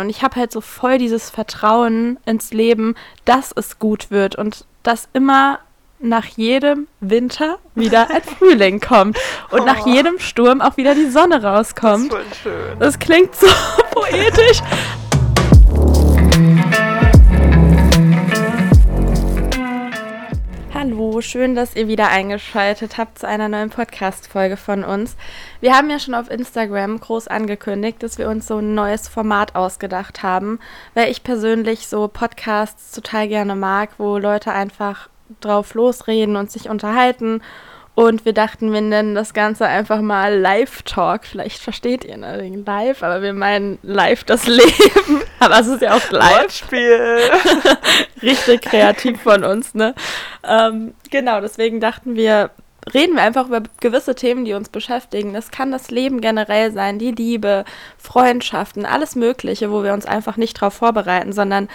Und 0.00 0.10
ich 0.10 0.22
habe 0.22 0.36
halt 0.36 0.52
so 0.52 0.60
voll 0.60 0.98
dieses 0.98 1.30
Vertrauen 1.30 2.18
ins 2.26 2.52
Leben, 2.52 2.94
dass 3.24 3.52
es 3.54 3.78
gut 3.78 4.10
wird 4.10 4.36
und 4.36 4.64
dass 4.82 5.08
immer 5.12 5.60
nach 6.00 6.26
jedem 6.26 6.86
Winter 7.00 7.58
wieder 7.74 8.08
ein 8.10 8.22
Frühling 8.38 8.80
kommt 8.80 9.18
und 9.50 9.60
oh. 9.60 9.64
nach 9.64 9.86
jedem 9.86 10.18
Sturm 10.18 10.60
auch 10.60 10.76
wieder 10.76 10.94
die 10.94 11.10
Sonne 11.10 11.42
rauskommt. 11.42 12.12
Das, 12.12 12.20
ist 12.20 12.36
schön. 12.42 12.78
das 12.78 12.98
klingt 12.98 13.34
so 13.34 13.46
poetisch. 13.90 14.60
Hallo, 20.90 21.20
schön, 21.20 21.54
dass 21.54 21.76
ihr 21.76 21.86
wieder 21.86 22.08
eingeschaltet 22.08 22.96
habt 22.96 23.18
zu 23.18 23.28
einer 23.28 23.50
neuen 23.50 23.68
Podcast-Folge 23.68 24.56
von 24.56 24.84
uns. 24.84 25.18
Wir 25.60 25.74
haben 25.74 25.90
ja 25.90 25.98
schon 25.98 26.14
auf 26.14 26.30
Instagram 26.30 26.98
groß 26.98 27.28
angekündigt, 27.28 28.02
dass 28.02 28.16
wir 28.16 28.26
uns 28.26 28.46
so 28.46 28.56
ein 28.56 28.74
neues 28.74 29.06
Format 29.06 29.54
ausgedacht 29.54 30.22
haben, 30.22 30.60
weil 30.94 31.10
ich 31.10 31.22
persönlich 31.22 31.88
so 31.88 32.08
Podcasts 32.08 32.92
total 32.92 33.28
gerne 33.28 33.54
mag, 33.54 33.90
wo 33.98 34.16
Leute 34.16 34.52
einfach 34.52 35.10
drauf 35.40 35.74
losreden 35.74 36.36
und 36.36 36.50
sich 36.50 36.70
unterhalten. 36.70 37.42
Und 37.98 38.24
wir 38.24 38.32
dachten, 38.32 38.72
wir 38.72 38.80
nennen 38.80 39.16
das 39.16 39.34
Ganze 39.34 39.66
einfach 39.66 40.00
mal 40.00 40.32
Live-Talk. 40.32 41.24
Vielleicht 41.24 41.60
versteht 41.60 42.04
ihr 42.04 42.16
ne, 42.16 42.48
live, 42.64 43.02
aber 43.02 43.22
wir 43.22 43.32
meinen 43.32 43.80
live 43.82 44.22
das 44.22 44.46
Leben. 44.46 45.24
aber 45.40 45.58
es 45.58 45.66
ist 45.66 45.82
ja 45.82 45.96
auch 45.96 46.10
live. 46.12 46.42
Wortspiel. 46.42 47.18
Richtig 48.22 48.62
kreativ 48.62 49.20
von 49.20 49.42
uns, 49.42 49.74
ne? 49.74 49.96
Ähm, 50.48 50.94
genau, 51.10 51.40
deswegen 51.40 51.80
dachten 51.80 52.14
wir, 52.14 52.50
reden 52.94 53.14
wir 53.16 53.22
einfach 53.22 53.46
über 53.46 53.62
gewisse 53.80 54.14
Themen, 54.14 54.44
die 54.44 54.54
uns 54.54 54.68
beschäftigen. 54.68 55.32
Das 55.32 55.50
kann 55.50 55.70
das 55.70 55.90
Leben 55.90 56.20
generell 56.20 56.72
sein, 56.72 56.98
die 56.98 57.12
Liebe, 57.12 57.64
Freundschaften, 57.96 58.86
alles 58.86 59.16
Mögliche, 59.16 59.70
wo 59.70 59.82
wir 59.82 59.92
uns 59.92 60.06
einfach 60.06 60.36
nicht 60.36 60.60
darauf 60.60 60.74
vorbereiten, 60.74 61.32
sondern 61.32 61.68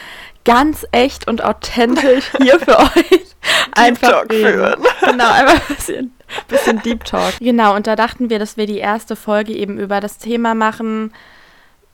ganz 0.45 0.85
echt 0.91 1.27
und 1.27 1.43
authentisch 1.43 2.31
hier 2.41 2.59
für 2.59 2.79
euch 2.79 3.35
einfach 3.75 4.09
Talk 4.11 4.31
reden. 4.31 4.53
führen. 4.53 4.83
Genau, 5.01 5.31
einfach 5.31 5.69
ein 5.69 5.75
bisschen, 5.75 6.13
bisschen 6.47 6.81
Deep 6.81 7.03
Talk. 7.05 7.33
Genau, 7.39 7.75
und 7.75 7.87
da 7.87 7.95
dachten 7.95 8.29
wir, 8.29 8.39
dass 8.39 8.57
wir 8.57 8.65
die 8.65 8.77
erste 8.77 9.15
Folge 9.15 9.53
eben 9.53 9.77
über 9.77 9.99
das 9.99 10.17
Thema 10.17 10.55
machen, 10.55 11.13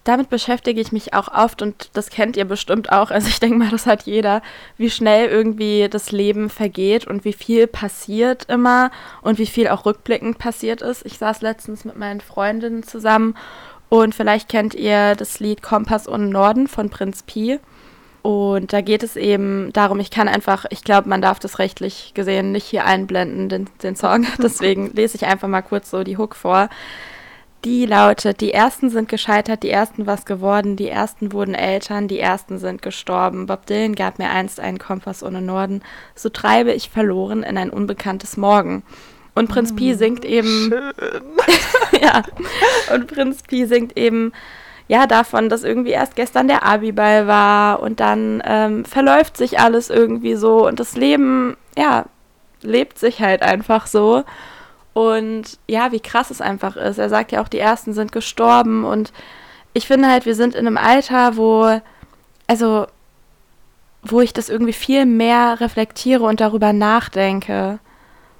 damit 0.09 0.29
beschäftige 0.29 0.81
ich 0.81 0.91
mich 0.91 1.13
auch 1.13 1.27
oft 1.27 1.61
und 1.61 1.91
das 1.93 2.09
kennt 2.09 2.35
ihr 2.35 2.45
bestimmt 2.45 2.91
auch. 2.91 3.11
Also 3.11 3.27
ich 3.27 3.39
denke 3.39 3.57
mal, 3.57 3.69
das 3.69 3.85
hat 3.85 4.03
jeder, 4.03 4.41
wie 4.75 4.89
schnell 4.89 5.29
irgendwie 5.29 5.87
das 5.87 6.11
Leben 6.11 6.49
vergeht 6.49 7.05
und 7.05 7.25
wie 7.25 7.33
viel 7.33 7.67
passiert 7.67 8.45
immer 8.49 8.89
und 9.21 9.37
wie 9.37 9.45
viel 9.45 9.67
auch 9.67 9.85
rückblickend 9.85 10.39
passiert 10.39 10.81
ist. 10.81 11.05
Ich 11.05 11.19
saß 11.19 11.41
letztens 11.41 11.85
mit 11.85 11.95
meinen 11.95 12.21
Freundinnen 12.21 12.81
zusammen 12.81 13.35
und 13.89 14.15
vielleicht 14.15 14.49
kennt 14.49 14.73
ihr 14.73 15.15
das 15.15 15.39
Lied 15.39 15.61
Kompass 15.61 16.07
und 16.07 16.29
Norden 16.29 16.67
von 16.67 16.89
Prinz 16.89 17.21
Pi. 17.21 17.59
Und 18.23 18.73
da 18.73 18.81
geht 18.81 19.03
es 19.03 19.15
eben 19.15 19.71
darum, 19.73 19.99
ich 19.99 20.11
kann 20.11 20.27
einfach, 20.27 20.65
ich 20.71 20.83
glaube, 20.83 21.07
man 21.07 21.21
darf 21.21 21.39
das 21.39 21.59
rechtlich 21.59 22.13
gesehen 22.15 22.51
nicht 22.51 22.65
hier 22.65 22.85
einblenden, 22.85 23.47
den, 23.47 23.69
den 23.83 23.95
Song. 23.95 24.25
Deswegen 24.41 24.91
lese 24.93 25.17
ich 25.17 25.25
einfach 25.27 25.47
mal 25.47 25.61
kurz 25.61 25.91
so 25.91 26.03
die 26.03 26.17
Hook 26.17 26.35
vor. 26.35 26.69
Die 27.65 27.85
lautet, 27.85 28.39
die 28.39 28.53
ersten 28.53 28.89
sind 28.89 29.09
gescheitert, 29.09 29.63
die 29.63 29.69
ersten 29.69 30.07
was 30.07 30.25
geworden, 30.25 30.77
die 30.77 30.87
ersten 30.87 31.33
wurden 31.33 31.53
Eltern, 31.53 32.07
die 32.07 32.19
ersten 32.19 32.57
sind 32.57 32.81
gestorben. 32.81 33.47
Bob 33.47 33.65
Dylan 33.65 33.95
gab 33.95 34.17
mir 34.17 34.29
einst 34.29 34.61
einen 34.61 34.79
Kompass 34.79 35.23
ohne 35.23 35.41
Norden, 35.41 35.81
so 36.15 36.29
treibe 36.29 36.71
ich 36.71 36.89
verloren 36.89 37.43
in 37.43 37.57
ein 37.57 37.69
unbekanntes 37.69 38.37
Morgen. 38.37 38.83
Und 39.35 39.49
Prinz 39.49 39.75
Pi 39.75 39.93
mm, 39.93 39.97
singt 39.97 40.25
eben. 40.25 40.69
Schön. 40.69 40.93
ja. 42.01 42.23
Und 42.93 43.07
Prinz 43.07 43.43
Pi 43.43 43.65
singt 43.65 43.97
eben 43.97 44.31
ja 44.87 45.05
davon, 45.05 45.49
dass 45.49 45.63
irgendwie 45.63 45.91
erst 45.91 46.15
gestern 46.15 46.47
der 46.47 46.63
Abiball 46.65 47.27
war 47.27 47.81
und 47.81 47.99
dann 47.99 48.41
ähm, 48.45 48.85
verläuft 48.85 49.37
sich 49.37 49.59
alles 49.59 49.89
irgendwie 49.89 50.35
so 50.35 50.67
und 50.67 50.79
das 50.79 50.95
Leben, 50.95 51.55
ja, 51.77 52.05
lebt 52.61 52.97
sich 52.97 53.21
halt 53.21 53.41
einfach 53.41 53.87
so. 53.87 54.23
Und 54.93 55.59
ja, 55.67 55.91
wie 55.91 55.99
krass 55.99 56.31
es 56.31 56.41
einfach 56.41 56.75
ist. 56.75 56.97
Er 56.97 57.09
sagt 57.09 57.31
ja 57.31 57.41
auch, 57.41 57.47
die 57.47 57.59
ersten 57.59 57.93
sind 57.93 58.11
gestorben. 58.11 58.83
Und 58.83 59.13
ich 59.73 59.87
finde 59.87 60.09
halt, 60.09 60.25
wir 60.25 60.35
sind 60.35 60.55
in 60.55 60.67
einem 60.67 60.77
Alter, 60.77 61.37
wo, 61.37 61.79
also, 62.47 62.87
wo 64.01 64.21
ich 64.21 64.33
das 64.33 64.49
irgendwie 64.49 64.73
viel 64.73 65.05
mehr 65.05 65.59
reflektiere 65.59 66.23
und 66.23 66.39
darüber 66.39 66.73
nachdenke. 66.73 67.79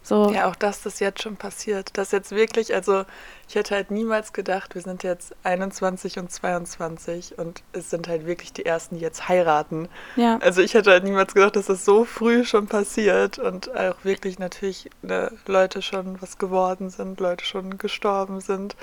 So. 0.02 0.32
Ja, 0.32 0.48
auch 0.48 0.56
dass 0.56 0.82
das 0.82 1.00
jetzt 1.00 1.22
schon 1.22 1.38
passiert. 1.38 1.92
Das 1.94 2.12
jetzt 2.12 2.32
wirklich, 2.32 2.74
also 2.74 3.06
ich 3.48 3.56
hätte 3.56 3.76
halt 3.76 3.92
niemals 3.92 4.34
gedacht, 4.34 4.76
wir 4.76 4.82
sind 4.82 5.04
jetzt 5.04 5.36
21 5.44 6.20
und 6.20 6.32
22 6.32 7.38
und 7.38 7.64
es 7.74 7.90
sind 7.90 8.08
halt 8.08 8.26
wirklich 8.26 8.54
die 8.54 8.66
ersten, 8.66 8.96
die 8.96 9.02
jetzt 9.02 9.28
heiraten. 9.28 9.90
Ja. 10.16 10.38
Also 10.42 10.62
ich 10.62 10.74
hätte 10.74 10.92
halt 10.92 11.04
niemals 11.04 11.34
gedacht, 11.34 11.56
dass 11.56 11.68
das 11.68 11.86
so 11.86 12.06
früh 12.06 12.46
schon 12.46 12.68
passiert 12.68 13.40
und 13.40 13.76
auch 13.76 13.96
wirklich 14.04 14.40
natürlich 14.40 14.90
ne, 15.02 15.32
Leute 15.46 15.82
schon 15.82 16.22
was 16.22 16.38
geworden 16.38 16.90
sind, 16.90 17.20
Leute 17.20 17.46
schon 17.46 17.78
gestorben 17.78 18.40
sind. 18.42 18.76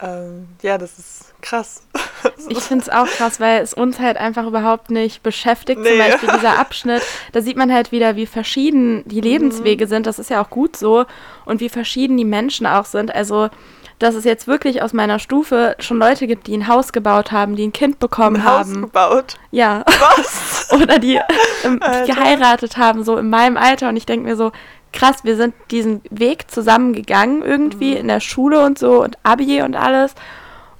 Ähm, 0.00 0.48
ja, 0.62 0.78
das 0.78 0.98
ist 0.98 1.34
krass. 1.40 1.82
Ich 2.48 2.58
finde 2.60 2.82
es 2.82 2.88
auch 2.88 3.06
krass, 3.06 3.38
weil 3.38 3.62
es 3.62 3.74
uns 3.74 4.00
halt 4.00 4.16
einfach 4.16 4.44
überhaupt 4.46 4.90
nicht 4.90 5.22
beschäftigt. 5.22 5.80
Nee. 5.80 5.90
Zum 5.90 5.98
Beispiel 5.98 6.28
dieser 6.34 6.58
Abschnitt, 6.58 7.02
da 7.32 7.42
sieht 7.42 7.56
man 7.56 7.72
halt 7.72 7.92
wieder, 7.92 8.16
wie 8.16 8.26
verschieden 8.26 9.04
die 9.06 9.20
Lebenswege 9.20 9.84
mhm. 9.84 9.88
sind. 9.88 10.06
Das 10.06 10.18
ist 10.18 10.30
ja 10.30 10.42
auch 10.42 10.50
gut 10.50 10.76
so. 10.76 11.04
Und 11.44 11.60
wie 11.60 11.68
verschieden 11.68 12.16
die 12.16 12.24
Menschen 12.24 12.66
auch 12.66 12.86
sind. 12.86 13.14
Also, 13.14 13.50
dass 13.98 14.14
es 14.14 14.24
jetzt 14.24 14.46
wirklich 14.46 14.82
aus 14.82 14.92
meiner 14.92 15.18
Stufe 15.18 15.76
schon 15.78 15.98
Leute 15.98 16.26
gibt, 16.26 16.46
die 16.46 16.56
ein 16.56 16.68
Haus 16.68 16.92
gebaut 16.92 17.30
haben, 17.30 17.54
die 17.54 17.66
ein 17.66 17.72
Kind 17.72 17.98
bekommen 17.98 18.36
ein 18.36 18.44
haben. 18.44 18.74
Haus 18.74 18.80
gebaut? 18.82 19.36
Ja. 19.50 19.84
Was? 19.86 20.68
Oder 20.72 20.98
die, 20.98 21.20
ähm, 21.64 21.80
die 21.80 22.12
geheiratet 22.12 22.76
haben, 22.78 23.04
so 23.04 23.16
in 23.16 23.30
meinem 23.30 23.56
Alter. 23.56 23.90
Und 23.90 23.96
ich 23.96 24.06
denke 24.06 24.26
mir 24.26 24.36
so, 24.36 24.52
krass, 24.92 25.24
wir 25.24 25.36
sind 25.36 25.54
diesen 25.70 26.02
Weg 26.10 26.50
zusammengegangen 26.50 27.42
irgendwie 27.42 27.92
mhm. 27.92 27.98
in 27.98 28.08
der 28.08 28.20
Schule 28.20 28.64
und 28.64 28.78
so 28.78 29.02
und 29.02 29.16
Abi 29.22 29.62
und 29.62 29.76
alles. 29.76 30.14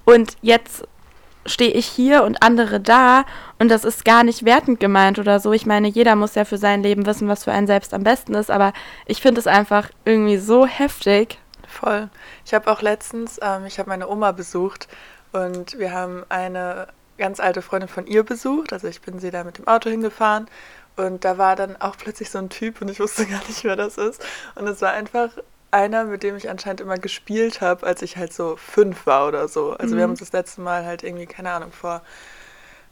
Und 0.05 0.37
jetzt 0.41 0.87
stehe 1.47 1.73
ich 1.73 1.87
hier 1.87 2.25
und 2.25 2.43
andere 2.43 2.81
da 2.81 3.25
und 3.59 3.71
das 3.71 3.85
ist 3.85 4.05
gar 4.05 4.23
nicht 4.23 4.45
wertend 4.45 4.81
gemeint 4.81 5.19
oder 5.19 5.41
so. 5.41 5.53
Ich 5.53 5.67
meine, 5.67 5.89
jeder 5.89 6.15
muss 6.17 6.35
ja 6.35 6.45
für 6.45 6.59
sein 6.59 6.83
Leben 6.83 7.07
wissen, 7.07 7.29
was 7.29 7.45
für 7.45 7.53
einen 7.53 7.67
selbst 7.67 7.95
am 7.95 8.05
besten 8.05 8.35
ist, 8.35 8.51
aber 8.51 8.73
ich 9.07 9.21
finde 9.21 9.41
es 9.41 9.47
einfach 9.47 9.89
irgendwie 10.05 10.39
so 10.39 10.67
heftig. 10.67 11.39
Voll. 11.67 12.09
Ich 12.45 12.55
habe 12.55 12.71
auch 12.71 12.83
letztens, 12.83 13.39
ähm, 13.43 13.67
ich 13.67 13.79
habe 13.79 13.89
meine 13.89 14.09
Oma 14.09 14.33
besucht 14.33 14.89
und 15.33 15.79
wir 15.79 15.93
haben 15.93 16.25
eine 16.29 16.89
ganz 17.19 17.41
alte 17.41 17.63
Freundin 17.63 17.89
von 17.89 18.07
ihr 18.07 18.23
besucht. 18.23 18.73
Also 18.73 18.89
ich 18.89 19.01
bin 19.01 19.19
sie 19.19 19.31
da 19.31 19.45
mit 19.45 19.59
dem 19.59 19.67
Auto 19.67 19.91
hingefahren 19.91 20.47
und 20.99 21.25
da 21.25 21.39
war 21.39 21.57
dann 21.57 21.81
auch 21.81 21.97
plötzlich 21.97 22.31
so 22.31 22.39
ein 22.39 22.49
Typ 22.49 22.81
und 22.81 22.91
ich 22.91 23.01
wusste 23.01 23.27
gar 23.27 23.41
nicht, 23.47 23.65
wer 23.65 23.77
das 23.77 23.99
ist. 23.99 24.25
Und 24.55 24.67
es 24.67 24.83
war 24.83 24.93
einfach 24.93 25.31
einer, 25.71 26.05
mit 26.05 26.23
dem 26.23 26.37
ich 26.37 26.49
anscheinend 26.49 26.81
immer 26.81 26.97
gespielt 26.97 27.61
habe, 27.61 27.87
als 27.87 28.03
ich 28.03 28.17
halt 28.17 28.33
so 28.33 28.57
fünf 28.57 29.07
war 29.07 29.29
oder 29.29 29.49
so. 29.49 29.73
Also 29.73 29.95
mhm. 29.95 29.99
wir 29.99 30.03
haben 30.05 30.11
uns 30.11 30.21
das 30.21 30.33
letzte 30.33 30.61
Mal 30.61 30.85
halt 30.85 31.03
irgendwie, 31.03 31.27
keine 31.27 31.51
Ahnung, 31.53 31.73
vor 31.73 32.03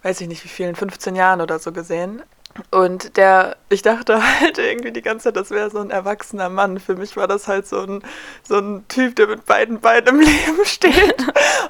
weiß 0.03 0.21
ich 0.21 0.28
nicht 0.28 0.44
wie 0.44 0.49
vielen, 0.49 0.77
15 0.77 1.17
Jahren 1.17 1.41
oder 1.41 1.59
so 1.59 1.72
gesehen. 1.72 2.22
Und 2.71 3.17
der, 3.17 3.56
ich 3.69 3.83
dachte 3.83 4.21
halt 4.41 4.59
irgendwie 4.59 4.93
die 4.93 5.03
ganze 5.03 5.25
Zeit, 5.25 5.37
das 5.37 5.50
wäre 5.50 5.71
so 5.71 5.78
ein 5.78 5.91
erwachsener 5.91 6.49
Mann. 6.49 6.78
Für 6.78 6.94
mich 6.94 7.17
war 7.17 7.27
das 7.28 7.49
halt 7.49 7.67
so 7.67 7.81
ein, 7.81 8.03
so 8.43 8.59
ein 8.59 8.87
Typ, 8.89 9.17
der 9.17 9.28
mit 9.28 9.47
beiden 9.47 9.81
Beinen 9.81 10.06
im 10.09 10.21
Leben 10.21 10.65
steht. 10.65 11.25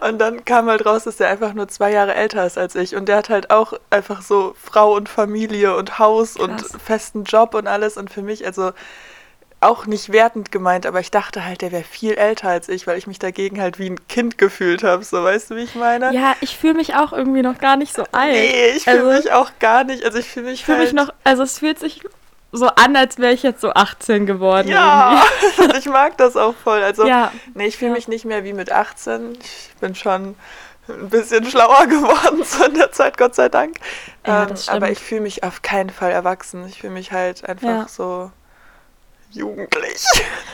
Und 0.07 0.19
dann 0.19 0.45
kam 0.45 0.67
halt 0.67 0.87
raus, 0.87 1.05
dass 1.05 1.17
der 1.17 1.29
einfach 1.29 1.55
nur 1.55 1.69
zwei 1.69 1.93
Jahre 1.93 2.15
älter 2.15 2.47
ist 2.47 2.59
als 2.59 2.75
ich. 2.75 2.97
Und 2.97 3.09
der 3.09 3.17
hat 3.17 3.29
halt 3.29 3.51
auch 3.51 3.75
einfach 3.91 4.23
so 4.23 4.55
Frau 4.63 4.95
und 4.95 5.09
Familie 5.09 5.77
und 5.77 5.99
Haus 5.99 6.35
Krass. 6.35 6.43
und 6.45 6.83
festen 6.83 7.25
Job 7.25 7.55
und 7.55 7.67
alles. 7.67 7.97
Und 7.97 8.11
für 8.11 8.23
mich, 8.23 8.47
also 8.47 8.73
auch 9.61 9.87
nicht 9.87 10.13
wertend 10.13 10.53
gemeint, 10.53 10.87
aber 10.87 11.01
ich 11.01 11.11
dachte 11.11 11.45
halt, 11.45 11.63
der 11.63 11.73
wäre 11.73 11.83
viel 11.83 12.15
älter 12.15 12.49
als 12.49 12.69
ich, 12.69 12.87
weil 12.87 12.99
ich 12.99 13.07
mich 13.07 13.19
dagegen 13.19 13.61
halt 13.61 13.79
wie 13.79 13.89
ein 13.89 14.07
Kind 14.09 14.39
gefühlt 14.39 14.85
habe. 14.85 15.03
So, 15.03 15.25
weißt 15.25 15.51
du, 15.51 15.57
wie 15.57 15.63
ich 15.63 15.75
meine? 15.75 16.13
Ja, 16.13 16.35
ich 16.41 16.57
fühle 16.57 16.75
mich 16.75 16.95
auch 16.95 17.13
irgendwie 17.13 17.43
noch 17.43 17.59
gar 17.59 17.77
nicht 17.77 17.95
so 17.95 18.05
alt. 18.13 18.33
Nee, 18.33 18.71
ich 18.77 18.85
fühle 18.85 19.05
also, 19.05 19.23
mich 19.23 19.33
auch 19.33 19.51
gar 19.59 19.85
nicht. 19.85 20.05
Also 20.05 20.19
ich 20.19 20.27
fühle 20.27 20.47
mich 20.47 20.61
ich 20.61 20.65
fühl 20.65 20.77
halt. 20.77 20.85
Mich 20.85 20.93
noch, 20.93 21.13
also 21.25 21.43
es 21.43 21.59
fühlt 21.59 21.79
sich 21.79 22.03
so 22.53 22.67
an, 22.67 22.97
als 22.97 23.19
wäre 23.19 23.33
ich 23.33 23.43
jetzt 23.43 23.61
so 23.61 23.73
18 23.73 24.27
geworden. 24.27 24.69
Ja, 24.69 25.23
ich 25.79 25.87
mag 25.87 26.17
das 26.19 26.37
auch 26.37 26.55
voll. 26.55 26.83
Also, 26.83 27.07
ja. 27.07 27.33
nee, 27.55 27.67
ich 27.67 27.77
fühle 27.79 27.93
mich 27.93 28.09
nicht 28.09 28.25
mehr 28.25 28.45
wie 28.45 28.53
mit 28.53 28.71
18. 28.71 29.39
Ich 29.41 29.75
bin 29.81 29.95
schon 29.95 30.37
ein 30.89 31.09
bisschen 31.09 31.45
schlauer 31.47 31.87
geworden 31.89 32.45
so 32.45 32.65
in 32.65 32.75
der 32.75 32.93
Zeit, 32.93 33.17
Gott 33.17 33.35
sei 33.35 33.49
Dank. 33.49 33.77
Ja, 34.27 34.45
ähm, 34.45 34.55
aber 34.69 34.91
ich 34.91 34.99
fühle 34.99 35.23
mich 35.23 35.43
auf 35.43 35.63
keinen 35.63 35.91
Fall 35.91 36.13
erwachsen. 36.13 36.67
Ich 36.69 36.81
fühle 36.81 36.93
mich 36.93 37.13
halt 37.13 37.49
einfach 37.49 37.89
so 37.89 38.31
jugendlich. 39.37 40.05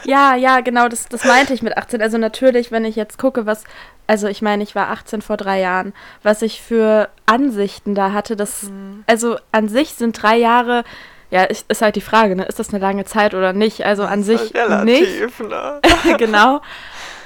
Ja, 0.04 0.34
ja, 0.34 0.60
genau, 0.60 0.88
das, 0.88 1.08
das 1.08 1.24
meinte 1.24 1.54
ich 1.54 1.62
mit 1.62 1.76
18. 1.76 2.02
Also 2.02 2.18
natürlich, 2.18 2.72
wenn 2.72 2.84
ich 2.84 2.96
jetzt 2.96 3.18
gucke, 3.18 3.46
was, 3.46 3.64
also 4.06 4.26
ich 4.28 4.42
meine, 4.42 4.62
ich 4.62 4.74
war 4.74 4.90
18 4.90 5.22
vor 5.22 5.36
drei 5.36 5.60
Jahren, 5.60 5.92
was 6.22 6.42
ich 6.42 6.60
für 6.60 7.08
Ansichten 7.26 7.94
da 7.94 8.12
hatte, 8.12 8.36
das, 8.36 8.64
mhm. 8.64 9.04
also 9.06 9.36
an 9.52 9.68
sich 9.68 9.94
sind 9.94 10.20
drei 10.20 10.36
Jahre, 10.36 10.84
ja, 11.30 11.44
ist, 11.44 11.70
ist 11.70 11.80
halt 11.80 11.96
die 11.96 12.02
Frage, 12.02 12.36
ne, 12.36 12.44
ist 12.44 12.58
das 12.58 12.74
eine 12.74 12.78
lange 12.78 13.06
Zeit 13.06 13.32
oder 13.32 13.54
nicht? 13.54 13.86
Also 13.86 14.02
an 14.02 14.22
sich 14.22 14.38
halt 14.38 14.54
relativ, 14.54 15.40
nicht. 15.40 15.50
Ne? 15.50 15.80
genau. 16.18 16.56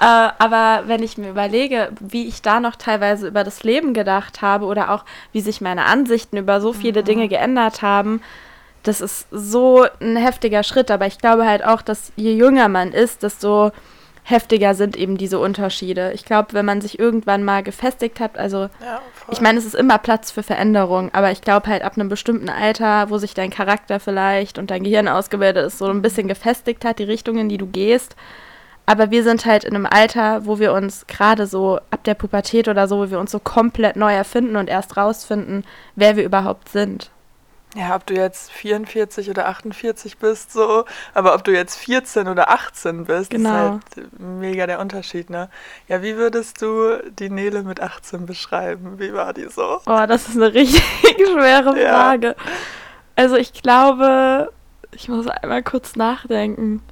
äh, 0.00 0.04
aber 0.38 0.84
wenn 0.86 1.02
ich 1.02 1.18
mir 1.18 1.28
überlege, 1.28 1.90
wie 1.98 2.28
ich 2.28 2.40
da 2.40 2.60
noch 2.60 2.76
teilweise 2.76 3.26
über 3.26 3.42
das 3.42 3.64
Leben 3.64 3.94
gedacht 3.94 4.42
habe 4.42 4.66
oder 4.66 4.92
auch 4.92 5.04
wie 5.32 5.40
sich 5.40 5.60
meine 5.60 5.86
Ansichten 5.86 6.36
über 6.36 6.60
so 6.60 6.72
viele 6.72 7.00
mhm. 7.00 7.04
Dinge 7.06 7.28
geändert 7.28 7.82
haben, 7.82 8.22
das 8.86 9.00
ist 9.00 9.26
so 9.30 9.86
ein 10.00 10.16
heftiger 10.16 10.62
Schritt. 10.62 10.90
Aber 10.90 11.06
ich 11.06 11.18
glaube 11.18 11.46
halt 11.46 11.64
auch, 11.64 11.82
dass 11.82 12.12
je 12.16 12.34
jünger 12.34 12.68
man 12.68 12.92
ist, 12.92 13.22
desto 13.22 13.72
heftiger 14.22 14.74
sind 14.74 14.96
eben 14.96 15.16
diese 15.16 15.38
Unterschiede. 15.38 16.12
Ich 16.12 16.24
glaube, 16.24 16.48
wenn 16.52 16.64
man 16.64 16.80
sich 16.80 16.98
irgendwann 16.98 17.44
mal 17.44 17.62
gefestigt 17.62 18.18
hat, 18.18 18.36
also 18.36 18.68
ja, 18.80 19.00
ich 19.30 19.40
meine, 19.40 19.58
es 19.58 19.64
ist 19.64 19.76
immer 19.76 19.98
Platz 19.98 20.32
für 20.32 20.42
Veränderung, 20.42 21.10
aber 21.14 21.30
ich 21.30 21.42
glaube 21.42 21.68
halt 21.68 21.82
ab 21.82 21.92
einem 21.96 22.08
bestimmten 22.08 22.48
Alter, 22.48 23.08
wo 23.08 23.18
sich 23.18 23.34
dein 23.34 23.50
Charakter 23.50 24.00
vielleicht 24.00 24.58
und 24.58 24.72
dein 24.72 24.82
Gehirn 24.82 25.06
ausgebildet 25.06 25.66
ist, 25.66 25.78
so 25.78 25.86
ein 25.86 26.02
bisschen 26.02 26.26
gefestigt 26.26 26.84
hat, 26.84 26.98
die 26.98 27.04
Richtung, 27.04 27.38
in 27.38 27.48
die 27.48 27.58
du 27.58 27.66
gehst. 27.66 28.16
Aber 28.84 29.12
wir 29.12 29.22
sind 29.22 29.46
halt 29.46 29.64
in 29.64 29.74
einem 29.74 29.86
Alter, 29.86 30.44
wo 30.44 30.58
wir 30.58 30.72
uns 30.72 31.06
gerade 31.06 31.46
so 31.46 31.78
ab 31.90 32.02
der 32.04 32.14
Pubertät 32.14 32.66
oder 32.66 32.88
so, 32.88 32.98
wo 32.98 33.10
wir 33.10 33.20
uns 33.20 33.30
so 33.30 33.38
komplett 33.38 33.94
neu 33.94 34.12
erfinden 34.12 34.56
und 34.56 34.68
erst 34.68 34.96
rausfinden, 34.96 35.64
wer 35.94 36.16
wir 36.16 36.24
überhaupt 36.24 36.68
sind. 36.68 37.10
Ja, 37.74 37.94
ob 37.94 38.06
du 38.06 38.14
jetzt 38.14 38.50
44 38.52 39.28
oder 39.28 39.48
48 39.48 40.16
bist, 40.18 40.52
so, 40.52 40.84
aber 41.12 41.34
ob 41.34 41.44
du 41.44 41.52
jetzt 41.52 41.76
14 41.76 42.28
oder 42.28 42.50
18 42.50 43.04
bist, 43.04 43.30
genau. 43.30 43.48
ist 43.48 43.96
halt 43.96 44.20
mega 44.20 44.66
der 44.66 44.80
Unterschied, 44.80 45.28
ne? 45.28 45.50
Ja, 45.88 46.02
wie 46.02 46.16
würdest 46.16 46.62
du 46.62 46.96
die 47.18 47.28
Nele 47.28 47.64
mit 47.64 47.80
18 47.80 48.24
beschreiben? 48.24 48.98
Wie 48.98 49.12
war 49.12 49.34
die 49.34 49.48
so? 49.50 49.80
Oh, 49.84 50.06
das 50.06 50.28
ist 50.28 50.36
eine 50.36 50.54
richtig 50.54 50.82
schwere 51.16 51.76
Frage. 51.76 52.28
Ja. 52.28 52.34
Also 53.14 53.36
ich 53.36 53.52
glaube, 53.52 54.52
ich 54.92 55.08
muss 55.08 55.26
einmal 55.26 55.62
kurz 55.62 55.96
nachdenken 55.96 56.82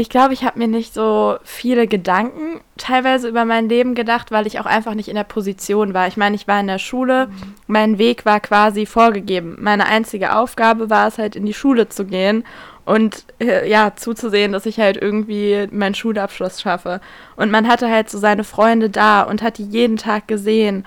ich 0.00 0.08
glaube, 0.08 0.32
ich 0.32 0.44
habe 0.44 0.58
mir 0.58 0.66
nicht 0.66 0.94
so 0.94 1.36
viele 1.44 1.86
Gedanken 1.86 2.62
teilweise 2.78 3.28
über 3.28 3.44
mein 3.44 3.68
Leben 3.68 3.94
gedacht, 3.94 4.30
weil 4.30 4.46
ich 4.46 4.58
auch 4.58 4.64
einfach 4.64 4.94
nicht 4.94 5.08
in 5.08 5.14
der 5.14 5.24
Position 5.24 5.92
war. 5.92 6.08
Ich 6.08 6.16
meine, 6.16 6.36
ich 6.36 6.48
war 6.48 6.58
in 6.58 6.68
der 6.68 6.78
Schule, 6.78 7.26
mhm. 7.26 7.54
mein 7.66 7.98
Weg 7.98 8.24
war 8.24 8.40
quasi 8.40 8.86
vorgegeben. 8.86 9.58
Meine 9.60 9.84
einzige 9.84 10.34
Aufgabe 10.34 10.88
war 10.88 11.06
es 11.06 11.18
halt 11.18 11.36
in 11.36 11.44
die 11.44 11.52
Schule 11.52 11.90
zu 11.90 12.06
gehen 12.06 12.44
und 12.86 13.26
äh, 13.40 13.68
ja, 13.68 13.92
zuzusehen, 13.94 14.52
dass 14.52 14.64
ich 14.64 14.80
halt 14.80 14.96
irgendwie 14.96 15.68
meinen 15.70 15.94
Schulabschluss 15.94 16.62
schaffe. 16.62 17.02
Und 17.36 17.50
man 17.50 17.68
hatte 17.68 17.90
halt 17.90 18.08
so 18.08 18.16
seine 18.16 18.44
Freunde 18.44 18.88
da 18.88 19.20
und 19.20 19.42
hat 19.42 19.58
die 19.58 19.66
jeden 19.66 19.98
Tag 19.98 20.26
gesehen. 20.28 20.86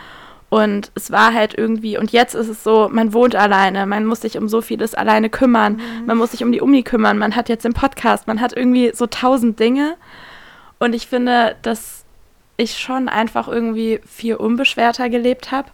Und 0.53 0.91
es 0.93 1.09
war 1.09 1.33
halt 1.33 1.57
irgendwie, 1.57 1.97
und 1.97 2.11
jetzt 2.11 2.35
ist 2.35 2.47
es 2.47 2.63
so, 2.63 2.87
man 2.87 3.11
wohnt 3.11 3.35
alleine, 3.35 3.87
man 3.87 4.05
muss 4.05 4.21
sich 4.21 4.37
um 4.37 4.47
so 4.47 4.61
vieles 4.61 4.93
alleine 4.93 5.31
kümmern, 5.31 5.77
mhm. 5.77 6.05
man 6.05 6.15
muss 6.15 6.29
sich 6.29 6.43
um 6.43 6.51
die 6.51 6.61
Uni 6.61 6.83
kümmern, 6.83 7.17
man 7.17 7.35
hat 7.35 7.49
jetzt 7.49 7.65
den 7.65 7.73
Podcast, 7.73 8.27
man 8.27 8.39
hat 8.39 8.55
irgendwie 8.55 8.91
so 8.93 9.07
tausend 9.07 9.59
Dinge. 9.59 9.95
Und 10.77 10.93
ich 10.93 11.07
finde, 11.07 11.55
dass 11.63 12.05
ich 12.55 12.77
schon 12.77 13.09
einfach 13.09 13.47
irgendwie 13.47 13.99
viel 14.05 14.35
unbeschwerter 14.35 15.09
gelebt 15.09 15.51
habe, 15.51 15.71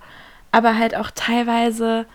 aber 0.54 0.78
halt 0.78 0.96
auch 0.96 1.12
teilweise 1.14 2.06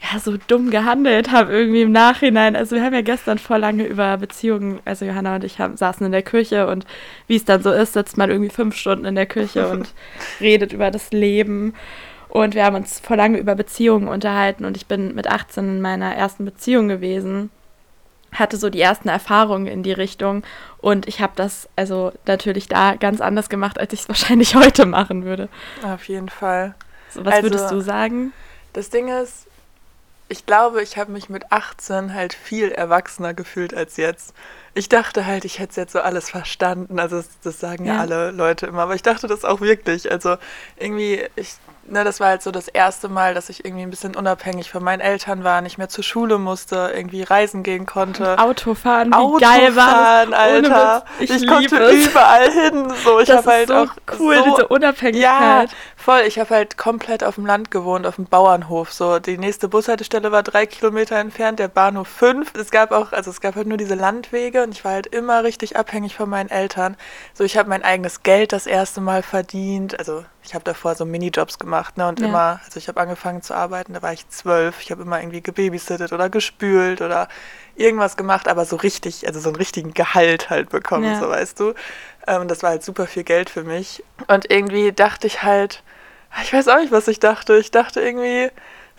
ja, 0.00 0.18
so 0.20 0.36
dumm 0.46 0.70
gehandelt 0.70 1.32
habe 1.32 1.52
irgendwie 1.52 1.82
im 1.82 1.92
Nachhinein. 1.92 2.54
Also 2.54 2.76
wir 2.76 2.84
haben 2.84 2.94
ja 2.94 3.02
gestern 3.02 3.38
vor 3.38 3.58
lange 3.58 3.84
über 3.84 4.16
Beziehungen, 4.16 4.80
also 4.84 5.04
Johanna 5.04 5.36
und 5.36 5.44
ich 5.44 5.58
haben, 5.58 5.76
saßen 5.76 6.06
in 6.06 6.12
der 6.12 6.22
Küche 6.22 6.68
und 6.68 6.86
wie 7.26 7.36
es 7.36 7.44
dann 7.44 7.62
so 7.62 7.72
ist, 7.72 7.94
sitzt 7.94 8.16
man 8.16 8.30
irgendwie 8.30 8.50
fünf 8.50 8.76
Stunden 8.76 9.04
in 9.04 9.16
der 9.16 9.26
Küche 9.26 9.68
und 9.68 9.92
redet 10.40 10.72
über 10.72 10.90
das 10.90 11.10
Leben. 11.10 11.74
Und 12.28 12.54
wir 12.54 12.64
haben 12.64 12.76
uns 12.76 13.00
vor 13.00 13.16
lange 13.16 13.38
über 13.38 13.54
Beziehungen 13.54 14.06
unterhalten 14.06 14.64
und 14.64 14.76
ich 14.76 14.86
bin 14.86 15.14
mit 15.14 15.28
18 15.28 15.64
in 15.64 15.80
meiner 15.80 16.14
ersten 16.14 16.44
Beziehung 16.44 16.86
gewesen, 16.88 17.50
hatte 18.32 18.58
so 18.58 18.68
die 18.70 18.80
ersten 18.80 19.08
Erfahrungen 19.08 19.66
in 19.66 19.82
die 19.82 19.92
Richtung 19.92 20.42
und 20.78 21.08
ich 21.08 21.20
habe 21.20 21.32
das 21.34 21.68
also 21.74 22.12
natürlich 22.26 22.68
da 22.68 22.94
ganz 22.94 23.20
anders 23.22 23.48
gemacht, 23.48 23.80
als 23.80 23.94
ich 23.94 24.00
es 24.00 24.08
wahrscheinlich 24.08 24.54
heute 24.54 24.86
machen 24.86 25.24
würde. 25.24 25.48
Auf 25.82 26.06
jeden 26.08 26.28
Fall. 26.28 26.74
So, 27.08 27.24
was 27.24 27.34
also, 27.34 27.44
würdest 27.44 27.70
du 27.72 27.80
sagen? 27.80 28.32
Das 28.74 28.90
Ding 28.90 29.08
ist, 29.08 29.47
ich 30.28 30.46
glaube, 30.46 30.82
ich 30.82 30.96
habe 30.96 31.12
mich 31.12 31.28
mit 31.28 31.50
18 31.52 32.14
halt 32.14 32.34
viel 32.34 32.70
erwachsener 32.70 33.34
gefühlt 33.34 33.74
als 33.74 33.96
jetzt. 33.96 34.34
Ich 34.74 34.88
dachte 34.88 35.26
halt, 35.26 35.44
ich 35.44 35.58
hätte 35.58 35.80
jetzt 35.80 35.92
so 35.92 36.00
alles 36.00 36.30
verstanden. 36.30 36.98
Also 36.98 37.16
das, 37.16 37.28
das 37.42 37.60
sagen 37.60 37.84
ja. 37.84 37.94
ja. 37.94 38.00
alle 38.00 38.30
Leute 38.30 38.66
immer, 38.66 38.82
aber 38.82 38.94
ich 38.94 39.02
dachte 39.02 39.26
das 39.26 39.44
auch 39.44 39.60
wirklich. 39.60 40.10
Also 40.10 40.36
irgendwie, 40.78 41.24
ich 41.36 41.56
ne, 41.90 42.04
das 42.04 42.20
war 42.20 42.28
halt 42.28 42.42
so 42.42 42.50
das 42.50 42.68
erste 42.68 43.08
Mal, 43.08 43.34
dass 43.34 43.48
ich 43.48 43.64
irgendwie 43.64 43.82
ein 43.82 43.90
bisschen 43.90 44.16
unabhängig 44.16 44.70
von 44.70 44.82
meinen 44.82 45.00
Eltern 45.00 45.44
war, 45.44 45.60
nicht 45.60 45.78
mehr 45.78 45.88
zur 45.88 46.04
Schule 46.04 46.38
musste, 46.38 46.92
irgendwie 46.94 47.22
reisen 47.22 47.62
gehen 47.62 47.86
konnte. 47.86 48.38
Autofahren, 48.38 49.10
wie 49.10 49.14
Autofahren, 49.14 49.60
geil 49.60 49.76
war 49.76 50.26
das? 50.26 50.38
Alter. 50.38 51.04
ich, 51.18 51.30
ich 51.30 51.46
konnte 51.46 51.76
es. 51.76 52.06
überall 52.06 52.50
hin. 52.50 52.92
So, 53.04 53.20
ich 53.20 53.30
habe 53.30 53.46
halt 53.46 53.68
so 53.68 53.74
auch 53.74 53.88
cool, 54.18 54.36
so, 54.36 54.44
diese 54.50 54.68
Unabhängigkeit. 54.68 55.70
Ja, 55.70 55.76
voll. 55.96 56.20
Ich 56.26 56.38
habe 56.38 56.54
halt 56.54 56.76
komplett 56.78 57.24
auf 57.24 57.36
dem 57.36 57.46
Land 57.46 57.70
gewohnt, 57.70 58.06
auf 58.06 58.16
dem 58.16 58.26
Bauernhof. 58.26 58.92
So, 58.92 59.18
die 59.18 59.38
nächste 59.38 59.68
Bushaltestelle 59.68 60.32
war 60.32 60.42
drei 60.42 60.66
Kilometer 60.66 61.16
entfernt, 61.16 61.58
der 61.58 61.68
Bahnhof 61.68 62.08
fünf. 62.08 62.52
Es 62.54 62.70
gab 62.70 62.92
auch, 62.92 63.12
also 63.12 63.30
es 63.30 63.40
gab 63.40 63.56
halt 63.56 63.66
nur 63.66 63.78
diese 63.78 63.94
Landwege 63.94 64.57
und 64.62 64.72
ich 64.72 64.84
war 64.84 64.92
halt 64.92 65.06
immer 65.06 65.44
richtig 65.44 65.76
abhängig 65.76 66.14
von 66.14 66.28
meinen 66.28 66.50
Eltern. 66.50 66.96
So, 67.34 67.44
ich 67.44 67.56
habe 67.56 67.68
mein 67.68 67.82
eigenes 67.82 68.22
Geld 68.22 68.52
das 68.52 68.66
erste 68.66 69.00
Mal 69.00 69.22
verdient. 69.22 69.98
Also 69.98 70.24
ich 70.42 70.54
habe 70.54 70.64
davor 70.64 70.94
so 70.94 71.04
Minijobs 71.04 71.58
gemacht, 71.58 71.96
ne? 71.96 72.08
Und 72.08 72.20
ja. 72.20 72.26
immer, 72.26 72.60
also 72.64 72.78
ich 72.78 72.88
habe 72.88 73.00
angefangen 73.00 73.42
zu 73.42 73.54
arbeiten, 73.54 73.92
da 73.92 74.02
war 74.02 74.12
ich 74.12 74.28
zwölf. 74.28 74.80
Ich 74.80 74.90
habe 74.90 75.02
immer 75.02 75.20
irgendwie 75.20 75.42
gebabysittet 75.42 76.12
oder 76.12 76.30
gespült 76.30 77.00
oder 77.00 77.28
irgendwas 77.76 78.16
gemacht, 78.16 78.48
aber 78.48 78.64
so 78.64 78.76
richtig, 78.76 79.26
also 79.26 79.40
so 79.40 79.48
einen 79.48 79.56
richtigen 79.56 79.94
Gehalt 79.94 80.50
halt 80.50 80.70
bekommen, 80.70 81.04
ja. 81.04 81.20
so 81.20 81.28
weißt 81.28 81.60
du. 81.60 81.74
Ähm, 82.26 82.48
das 82.48 82.62
war 82.62 82.70
halt 82.70 82.84
super 82.84 83.06
viel 83.06 83.24
Geld 83.24 83.50
für 83.50 83.64
mich. 83.64 84.02
Und 84.26 84.50
irgendwie 84.50 84.92
dachte 84.92 85.26
ich 85.26 85.42
halt, 85.42 85.82
ich 86.42 86.52
weiß 86.52 86.68
auch 86.68 86.78
nicht, 86.78 86.92
was 86.92 87.08
ich 87.08 87.20
dachte. 87.20 87.56
Ich 87.56 87.70
dachte 87.70 88.00
irgendwie, 88.00 88.50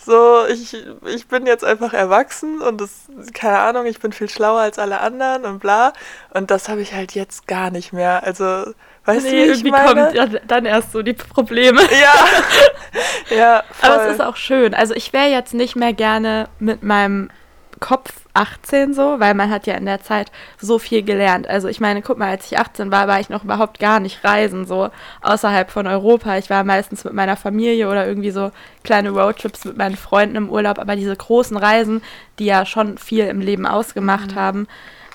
so, 0.06 0.46
ich, 0.48 0.75
ich 1.06 1.28
bin 1.28 1.46
jetzt 1.46 1.63
einfach 1.63 1.94
erwachsen 1.94 2.62
und 2.62 2.80
das, 2.80 2.90
keine 3.34 3.60
Ahnung, 3.60 3.86
ich 3.86 4.00
bin 4.00 4.12
viel 4.12 4.30
schlauer 4.30 4.62
als 4.62 4.80
alle 4.80 5.00
anderen 5.01 5.46
und 5.46 5.60
bla. 5.60 5.94
Und 6.34 6.51
das 6.51 6.69
habe 6.69 6.81
ich 6.81 6.94
halt 6.94 7.13
jetzt 7.13 7.48
gar 7.48 7.69
nicht 7.69 7.94
mehr. 7.94 8.24
Also, 8.24 8.74
Weißt 9.06 9.25
nee, 9.25 9.46
du, 9.46 9.51
irgendwie 9.51 9.72
kommen 9.72 10.13
ja, 10.13 10.28
dann 10.28 10.66
erst 10.66 10.92
so 10.92 11.01
die 11.01 11.13
Probleme. 11.13 11.81
Ja. 11.92 13.36
ja 13.36 13.63
voll. 13.72 13.90
Aber 13.90 14.06
es 14.06 14.13
ist 14.13 14.22
auch 14.22 14.36
schön. 14.36 14.74
Also 14.74 14.94
ich 14.94 15.13
wäre 15.13 15.30
jetzt 15.30 15.54
nicht 15.54 15.75
mehr 15.75 15.94
gerne 15.94 16.48
mit 16.60 16.84
meinem 16.84 17.31
Kopf 17.79 18.11
18 18.33 18.93
so, 18.93 19.19
weil 19.19 19.33
man 19.33 19.49
hat 19.49 19.67
ja 19.67 19.75
in 19.75 19.85
der 19.85 20.01
Zeit 20.01 20.31
so 20.59 20.79
viel 20.79 21.03
gelernt. 21.03 21.47
Also 21.47 21.67
ich 21.67 21.79
meine, 21.79 22.01
guck 22.01 22.17
mal, 22.17 22.29
als 22.29 22.51
ich 22.51 22.59
18 22.59 22.91
war, 22.91 23.07
war 23.07 23.19
ich 23.19 23.29
noch 23.29 23.43
überhaupt 23.43 23.79
gar 23.79 23.99
nicht 23.99 24.23
reisen, 24.23 24.65
so 24.65 24.89
außerhalb 25.21 25.71
von 25.71 25.87
Europa. 25.87 26.37
Ich 26.37 26.49
war 26.49 26.63
meistens 26.63 27.03
mit 27.03 27.13
meiner 27.13 27.35
Familie 27.37 27.89
oder 27.89 28.07
irgendwie 28.07 28.31
so 28.31 28.51
kleine 28.83 29.09
Roadtrips 29.09 29.65
mit 29.65 29.77
meinen 29.77 29.98
Freunden 29.98 30.36
im 30.36 30.50
Urlaub, 30.50 30.79
aber 30.79 30.95
diese 30.95 31.15
großen 31.15 31.57
Reisen, 31.57 32.01
die 32.38 32.45
ja 32.45 32.65
schon 32.65 32.98
viel 32.98 33.25
im 33.25 33.41
Leben 33.41 33.65
ausgemacht 33.65 34.31
mhm. 34.31 34.36
haben, 34.36 34.67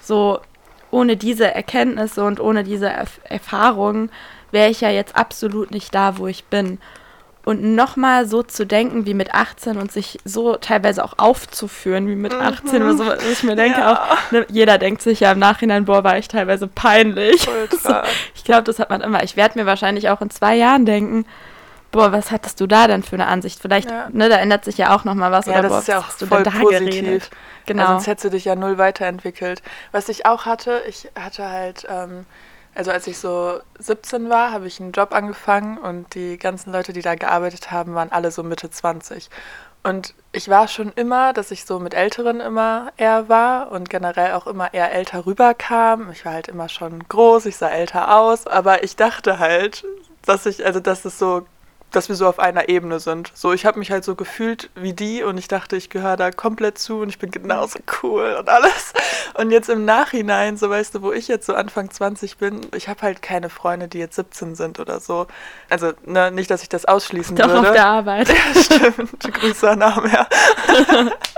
so 0.02 0.40
ohne 0.90 1.16
diese 1.16 1.52
Erkenntnisse 1.52 2.24
und 2.24 2.40
ohne 2.40 2.62
diese 2.62 2.88
Erf 2.88 3.20
Erfahrungen 3.24 4.10
wäre 4.52 4.70
ich 4.70 4.80
ja 4.80 4.90
jetzt 4.90 5.16
absolut 5.16 5.70
nicht 5.70 5.94
da, 5.94 6.18
wo 6.18 6.26
ich 6.26 6.44
bin. 6.44 6.78
Und 7.44 7.62
nochmal 7.62 8.26
so 8.26 8.42
zu 8.42 8.66
denken 8.66 9.04
wie 9.04 9.12
mit 9.12 9.34
18 9.34 9.76
und 9.76 9.92
sich 9.92 10.18
so 10.24 10.56
teilweise 10.56 11.04
auch 11.04 11.14
aufzuführen 11.18 12.08
wie 12.08 12.16
mit 12.16 12.32
18 12.32 12.82
mhm. 12.82 12.88
oder 12.88 12.96
so, 12.96 13.26
ich 13.30 13.42
mir 13.42 13.54
denke 13.54 13.80
ja. 13.80 13.92
auch, 13.92 14.32
ne, 14.32 14.46
jeder 14.48 14.78
denkt 14.78 15.02
sich 15.02 15.20
ja 15.20 15.32
im 15.32 15.38
Nachhinein, 15.38 15.84
boah, 15.84 16.04
war 16.04 16.16
ich 16.16 16.28
teilweise 16.28 16.66
peinlich. 16.66 17.42
so, 17.70 17.94
ich 18.34 18.44
glaube, 18.44 18.62
das 18.62 18.78
hat 18.78 18.88
man 18.88 19.02
immer. 19.02 19.22
Ich 19.22 19.36
werde 19.36 19.58
mir 19.58 19.66
wahrscheinlich 19.66 20.08
auch 20.08 20.22
in 20.22 20.30
zwei 20.30 20.54
Jahren 20.56 20.86
denken, 20.86 21.26
boah, 21.94 22.12
was 22.12 22.30
hattest 22.30 22.60
du 22.60 22.66
da 22.66 22.88
denn 22.88 23.02
für 23.02 23.16
eine 23.16 23.26
Ansicht? 23.26 23.60
Vielleicht, 23.60 23.90
ja. 23.90 24.08
ne, 24.10 24.28
da 24.28 24.36
ändert 24.36 24.64
sich 24.64 24.78
ja 24.78 24.94
auch 24.94 25.04
nochmal 25.04 25.30
was. 25.30 25.46
Ja, 25.46 25.52
oder 25.52 25.62
das 25.62 25.70
boah, 25.70 25.78
ist 25.78 25.88
ja 25.88 25.98
auch 25.98 26.10
voll 26.10 26.42
positiv. 26.42 26.78
geredet? 26.78 27.30
Genau. 27.66 27.82
Ja, 27.82 27.88
sonst 27.88 28.06
hättest 28.06 28.24
du 28.24 28.30
dich 28.30 28.44
ja 28.44 28.56
null 28.56 28.78
weiterentwickelt. 28.78 29.62
Was 29.92 30.08
ich 30.08 30.26
auch 30.26 30.44
hatte, 30.44 30.82
ich 30.88 31.08
hatte 31.14 31.48
halt, 31.48 31.86
ähm, 31.88 32.26
also 32.74 32.90
als 32.90 33.06
ich 33.06 33.18
so 33.18 33.60
17 33.78 34.28
war, 34.28 34.50
habe 34.50 34.66
ich 34.66 34.80
einen 34.80 34.92
Job 34.92 35.12
angefangen 35.12 35.78
und 35.78 36.14
die 36.14 36.38
ganzen 36.38 36.72
Leute, 36.72 36.92
die 36.92 37.02
da 37.02 37.14
gearbeitet 37.14 37.70
haben, 37.70 37.94
waren 37.94 38.12
alle 38.12 38.30
so 38.30 38.42
Mitte 38.42 38.70
20. 38.70 39.30
Und 39.84 40.14
ich 40.32 40.48
war 40.48 40.66
schon 40.66 40.92
immer, 40.92 41.34
dass 41.34 41.50
ich 41.50 41.66
so 41.66 41.78
mit 41.78 41.92
Älteren 41.92 42.40
immer 42.40 42.90
eher 42.96 43.28
war 43.28 43.70
und 43.70 43.90
generell 43.90 44.32
auch 44.32 44.46
immer 44.46 44.72
eher 44.72 44.92
älter 44.92 45.26
rüberkam. 45.26 46.10
Ich 46.10 46.24
war 46.24 46.32
halt 46.32 46.48
immer 46.48 46.70
schon 46.70 47.00
groß, 47.06 47.46
ich 47.46 47.56
sah 47.58 47.68
älter 47.68 48.16
aus, 48.16 48.46
aber 48.46 48.82
ich 48.82 48.96
dachte 48.96 49.38
halt, 49.38 49.84
dass 50.24 50.46
ich, 50.46 50.64
also 50.64 50.80
dass 50.80 51.04
es 51.04 51.18
so 51.18 51.46
dass 51.96 52.08
wir 52.08 52.16
so 52.16 52.26
auf 52.26 52.38
einer 52.38 52.68
Ebene 52.68 53.00
sind. 53.00 53.30
So, 53.34 53.52
ich 53.52 53.66
habe 53.66 53.78
mich 53.78 53.90
halt 53.90 54.04
so 54.04 54.14
gefühlt 54.14 54.70
wie 54.74 54.92
die 54.92 55.22
und 55.22 55.38
ich 55.38 55.48
dachte, 55.48 55.76
ich 55.76 55.90
gehöre 55.90 56.16
da 56.16 56.30
komplett 56.30 56.78
zu 56.78 57.00
und 57.00 57.08
ich 57.08 57.18
bin 57.18 57.30
genauso 57.30 57.78
cool 58.02 58.36
und 58.38 58.48
alles. 58.48 58.92
Und 59.34 59.50
jetzt 59.50 59.68
im 59.68 59.84
Nachhinein, 59.84 60.56
so 60.56 60.70
weißt 60.70 60.94
du, 60.94 61.02
wo 61.02 61.12
ich 61.12 61.28
jetzt 61.28 61.46
so 61.46 61.54
Anfang 61.54 61.90
20 61.90 62.38
bin, 62.38 62.60
ich 62.74 62.88
habe 62.88 63.02
halt 63.02 63.22
keine 63.22 63.50
Freunde, 63.50 63.88
die 63.88 63.98
jetzt 63.98 64.16
17 64.16 64.54
sind 64.54 64.80
oder 64.80 65.00
so. 65.00 65.26
Also, 65.70 65.92
ne, 66.04 66.30
nicht, 66.30 66.50
dass 66.50 66.62
ich 66.62 66.68
das 66.68 66.84
ausschließen 66.84 67.36
Doch 67.36 67.48
würde. 67.48 67.68
auf 67.68 67.72
der 67.72 67.86
Arbeit. 67.86 68.28
Ja, 68.34 68.62
stimmt. 68.62 69.20
Grüße 69.20 69.70
an 69.70 69.82
Arm, 69.82 70.10
ja. 70.10 70.26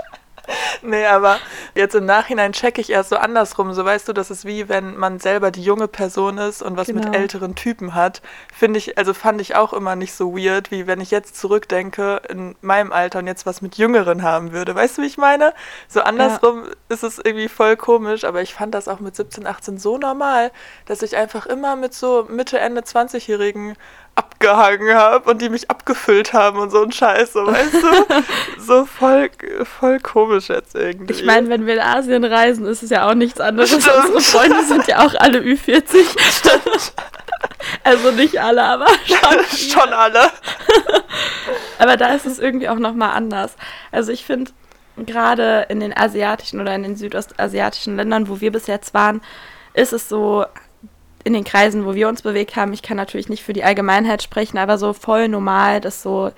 nee, 0.81 1.05
aber 1.05 1.39
jetzt 1.75 1.95
im 1.95 2.05
Nachhinein 2.05 2.53
checke 2.53 2.81
ich 2.81 2.89
erst 2.89 3.09
so 3.09 3.17
andersrum. 3.17 3.73
So 3.73 3.83
weißt 3.83 4.07
du, 4.07 4.13
das 4.13 4.31
ist 4.31 4.45
wie 4.45 4.69
wenn 4.69 4.95
man 4.95 5.19
selber 5.19 5.51
die 5.51 5.63
junge 5.63 5.87
Person 5.87 6.37
ist 6.37 6.61
und 6.61 6.77
was 6.77 6.87
genau. 6.87 7.05
mit 7.05 7.15
älteren 7.15 7.55
Typen 7.55 7.95
hat. 7.95 8.21
Finde 8.53 8.79
ich, 8.79 8.97
also 8.97 9.13
fand 9.13 9.41
ich 9.41 9.55
auch 9.55 9.73
immer 9.73 9.95
nicht 9.95 10.13
so 10.13 10.35
weird, 10.35 10.71
wie 10.71 10.87
wenn 10.87 11.01
ich 11.01 11.11
jetzt 11.11 11.37
zurückdenke 11.37 12.21
in 12.29 12.55
meinem 12.61 12.91
Alter 12.91 13.19
und 13.19 13.27
jetzt 13.27 13.45
was 13.45 13.61
mit 13.61 13.77
Jüngeren 13.77 14.23
haben 14.23 14.51
würde. 14.51 14.75
Weißt 14.75 14.97
du, 14.97 15.01
wie 15.01 15.07
ich 15.07 15.17
meine? 15.17 15.53
So 15.87 16.01
andersrum 16.01 16.65
ja. 16.65 16.71
ist 16.89 17.03
es 17.03 17.19
irgendwie 17.19 17.49
voll 17.49 17.75
komisch, 17.75 18.23
aber 18.23 18.41
ich 18.41 18.53
fand 18.53 18.73
das 18.73 18.87
auch 18.87 18.99
mit 18.99 19.15
17, 19.15 19.45
18 19.45 19.77
so 19.77 19.97
normal, 19.97 20.51
dass 20.85 21.01
ich 21.01 21.15
einfach 21.17 21.45
immer 21.45 21.75
mit 21.75 21.93
so 21.93 22.25
Mitte, 22.29 22.59
Ende 22.59 22.81
20-Jährigen 22.81 23.75
abgehangen 24.17 24.95
habe 24.95 25.29
und 25.29 25.41
die 25.41 25.49
mich 25.49 25.69
abgefüllt 25.69 26.33
haben 26.33 26.57
und 26.57 26.71
so 26.71 26.83
ein 26.83 26.91
Scheiß, 26.91 27.33
so, 27.33 27.45
weißt 27.45 27.73
du? 27.73 28.23
so 28.61 28.85
voll, 28.85 29.29
voll 29.79 29.99
komisch 29.99 30.49
jetzt 30.49 30.75
irgendwie. 30.75 31.13
Ich 31.13 31.23
meine, 31.23 31.49
wenn 31.49 31.65
wir 31.65 31.75
in 31.75 31.79
Asien 31.79 32.23
reisen, 32.23 32.65
ist 32.65 32.83
es 32.83 32.89
ja 32.89 33.07
auch 33.09 33.13
nichts 33.13 33.39
anderes. 33.39 33.69
Stimmt. 33.69 33.85
Unsere 34.15 34.21
Freunde 34.21 34.63
sind 34.63 34.87
ja 34.87 35.05
auch 35.05 35.13
alle 35.15 35.39
Ü40. 35.39 36.05
Stimmt. 36.31 36.93
Also 37.83 38.11
nicht 38.11 38.39
alle, 38.39 38.63
aber 38.63 38.87
schon, 39.05 39.57
schon 39.69 39.93
alle. 39.93 40.31
aber 41.79 41.97
da 41.97 42.13
ist 42.13 42.25
es 42.25 42.39
irgendwie 42.39 42.69
auch 42.69 42.79
nochmal 42.79 43.11
anders. 43.11 43.55
Also 43.91 44.11
ich 44.11 44.25
finde, 44.25 44.51
gerade 44.97 45.65
in 45.69 45.79
den 45.79 45.95
asiatischen 45.95 46.59
oder 46.59 46.73
in 46.75 46.83
den 46.83 46.95
südostasiatischen 46.95 47.95
Ländern, 47.95 48.27
wo 48.29 48.41
wir 48.41 48.51
bis 48.51 48.67
jetzt 48.67 48.93
waren, 48.93 49.21
ist 49.73 49.93
es 49.93 50.09
so, 50.09 50.45
in 51.27 51.33
den 51.33 51.43
Kreisen, 51.43 51.85
wo 51.85 51.93
wir 51.93 52.07
uns 52.07 52.21
bewegt 52.21 52.55
haben, 52.55 52.73
ich 52.73 52.81
kann 52.81 52.97
natürlich 52.97 53.29
nicht 53.29 53.43
für 53.43 53.53
die 53.53 53.63
Allgemeinheit 53.63 54.23
sprechen, 54.23 54.57
aber 54.57 54.77
so 54.77 54.93
voll 54.93 55.27
normal, 55.27 55.81
dass 55.81 56.01
so 56.01 56.31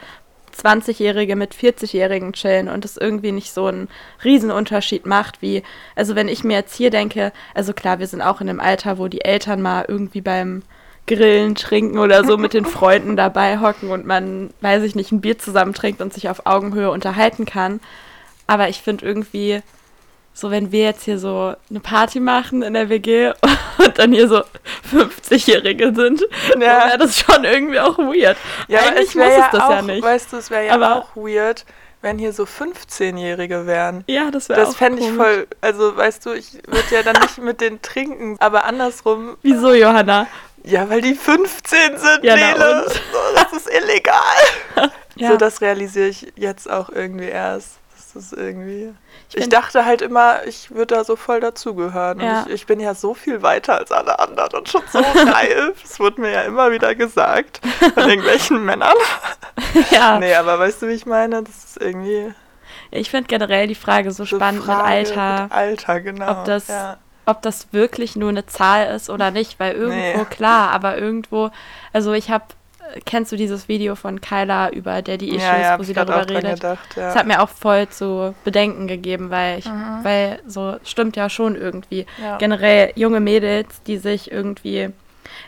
20-Jährige 0.62 1.36
mit 1.36 1.54
40-Jährigen 1.54 2.34
chillen 2.34 2.68
und 2.68 2.84
es 2.84 2.98
irgendwie 2.98 3.32
nicht 3.32 3.54
so 3.54 3.68
einen 3.68 3.88
Riesenunterschied 4.24 5.06
macht, 5.06 5.42
wie, 5.44 5.64
also 5.96 6.16
wenn 6.16 6.28
ich 6.28 6.44
mir 6.44 6.58
jetzt 6.58 6.76
hier 6.76 6.90
denke, 6.90 7.32
also 7.54 7.72
klar, 7.74 8.00
wir 8.00 8.08
sind 8.08 8.24
auch 8.24 8.42
in 8.42 8.50
einem 8.50 8.60
Alter, 8.60 8.98
wo 8.98 9.08
die 9.08 9.24
Eltern 9.24 9.62
mal 9.62 9.86
irgendwie 9.88 10.22
beim 10.22 10.64
Grillen, 11.06 11.56
Trinken 11.56 12.00
oder 12.00 12.26
so 12.26 12.38
mit 12.38 12.54
den 12.54 12.66
Freunden 12.66 13.16
dabei 13.16 13.60
hocken 13.60 13.92
und 13.92 14.06
man, 14.06 14.50
weiß 14.62 14.84
ich 14.84 14.96
nicht, 14.96 15.12
ein 15.12 15.22
Bier 15.22 15.38
zusammen 15.38 15.74
trinkt 15.74 16.02
und 16.02 16.14
sich 16.14 16.30
auf 16.30 16.46
Augenhöhe 16.46 16.92
unterhalten 16.92 17.46
kann. 17.46 17.80
Aber 18.48 18.70
ich 18.70 18.82
finde 18.82 19.06
irgendwie, 19.06 19.62
so 20.34 20.52
wenn 20.52 20.72
wir 20.72 20.86
jetzt 20.86 21.04
hier 21.04 21.20
so 21.20 21.54
eine 21.70 21.80
Party 21.80 22.20
machen 22.20 22.62
in 22.62 22.74
der 22.74 22.90
WG 22.90 23.32
und 23.78 24.00
dann 24.00 24.12
hier 24.14 24.28
so 24.28 24.44
50-Jährige 24.92 25.94
sind, 25.94 26.22
ja. 26.54 26.60
wäre 26.60 26.98
das 26.98 27.20
schon 27.20 27.44
irgendwie 27.44 27.80
auch 27.80 27.98
weird. 27.98 28.38
Ja, 28.68 28.80
Eigentlich 28.82 29.16
muss 29.16 29.26
ja 29.26 29.46
es 29.46 29.52
das 29.52 29.62
auch, 29.62 29.70
ja 29.70 29.82
nicht. 29.82 30.04
Weißt 30.04 30.32
du, 30.32 30.38
es 30.38 30.50
wäre 30.50 30.68
ja 30.68 30.74
aber 30.74 30.96
auch 30.96 31.16
weird, 31.16 31.66
wenn 32.02 32.18
hier 32.18 32.32
so 32.32 32.44
15-Jährige 32.44 33.66
wären. 33.66 34.04
Ja, 34.08 34.32
das 34.32 34.50
wäre 34.50 34.62
auch 34.62 34.66
Das 34.66 34.76
fände 34.76 35.02
ich 35.02 35.12
voll, 35.12 35.48
also 35.62 35.96
weißt 35.96 36.26
du, 36.26 36.34
ich 36.34 36.54
würde 36.66 36.88
ja 36.92 37.04
dann 37.04 37.22
nicht 37.22 37.38
mit 37.40 37.62
denen 37.62 37.82
trinken, 37.82 38.38
aber 38.40 38.66
andersrum. 38.66 39.38
Wieso, 39.42 39.74
Johanna? 39.74 40.28
Ja, 40.64 40.90
weil 40.90 41.02
die 41.02 41.16
15 41.16 41.98
sind, 41.98 42.24
ja, 42.24 42.36
Nele. 42.36 42.86
Das 43.36 43.54
ist 43.54 43.70
illegal. 43.70 44.14
ja. 45.16 45.32
So, 45.32 45.38
das 45.38 45.62
realisiere 45.62 46.08
ich 46.08 46.32
jetzt 46.36 46.70
auch 46.70 46.90
irgendwie 46.90 47.30
erst. 47.30 47.80
Ist 48.20 48.34
irgendwie. 48.34 48.94
Ich, 49.30 49.38
ich 49.38 49.50
dachte 49.50 49.86
halt 49.86 50.02
immer, 50.02 50.46
ich 50.46 50.72
würde 50.72 50.96
da 50.96 51.04
so 51.06 51.16
voll 51.16 51.40
dazugehören. 51.40 52.20
Ja. 52.20 52.44
Ich, 52.48 52.54
ich, 52.54 52.66
bin 52.66 52.82
ja 52.82 52.94
so 52.94 53.14
viel 53.14 53.42
weiter 53.42 53.78
als 53.78 53.94
alle 53.94 54.20
anderen 54.20 54.60
und 54.60 54.68
schon 54.68 54.82
so 54.92 55.00
reif. 55.32 55.82
Das 55.82 56.00
wurde 56.02 56.20
mir 56.20 56.32
ja 56.32 56.42
immer 56.42 56.70
wieder 56.72 56.96
gesagt 56.96 57.62
von 57.94 58.04
irgendwelchen 58.10 58.64
Männern. 58.64 58.96
Ja. 59.92 60.18
Nee, 60.20 60.34
aber 60.34 60.58
weißt 60.58 60.82
du, 60.82 60.88
wie 60.88 60.94
ich 60.94 61.06
meine? 61.06 61.44
Das 61.44 61.64
ist 61.64 61.82
irgendwie. 61.82 62.34
Ich 62.92 63.10
finde 63.12 63.28
generell 63.28 63.68
die 63.68 63.76
Frage 63.76 64.12
so, 64.12 64.24
so 64.24 64.38
spannend 64.38 64.64
Frage 64.64 64.80
mit 64.80 64.88
Alter. 64.88 65.44
Mit 65.44 65.52
Alter, 65.52 66.02
genau. 66.02 66.32
Ob 66.32 66.46
das, 66.46 66.68
ja. 66.70 66.98
ob 67.26 67.42
das 67.42 67.72
wirklich 67.72 68.16
nur 68.16 68.30
eine 68.30 68.46
Zahl 68.46 68.96
ist 68.96 69.10
oder 69.10 69.32
nicht, 69.32 69.60
weil 69.60 69.76
irgendwo, 69.76 70.20
nee. 70.20 70.26
klar, 70.26 70.72
aber 70.72 70.98
irgendwo, 70.98 71.52
also 71.94 72.14
ich 72.14 72.32
habe 72.32 72.46
kennst 73.06 73.32
du 73.32 73.36
dieses 73.36 73.68
Video 73.68 73.96
von 73.96 74.22
Kyla 74.22 74.70
über 74.70 75.02
Daddy 75.02 75.30
Issues, 75.30 75.44
ja, 75.44 75.60
ja, 75.60 75.80
wo 75.80 75.84
sie 75.84 75.94
darüber 75.94 76.28
redet? 76.28 76.56
Gedacht, 76.56 76.96
ja. 76.96 77.08
Das 77.08 77.16
hat 77.16 77.28
mir 77.28 77.42
auch 77.42 77.50
voll 77.50 77.88
zu 77.90 78.34
bedenken 78.44 78.88
gegeben, 78.88 79.30
weil 79.30 79.60
ich, 79.60 79.66
mhm. 79.66 80.00
weil 80.04 80.40
so 80.48 80.78
stimmt 80.84 81.16
ja 81.16 81.30
schon 81.30 81.56
irgendwie. 81.56 82.06
Generell 82.40 82.92
junge 82.96 83.20
Mädels, 83.20 83.82
die 83.84 83.98
sich 83.98 84.32
irgendwie. 84.32 84.90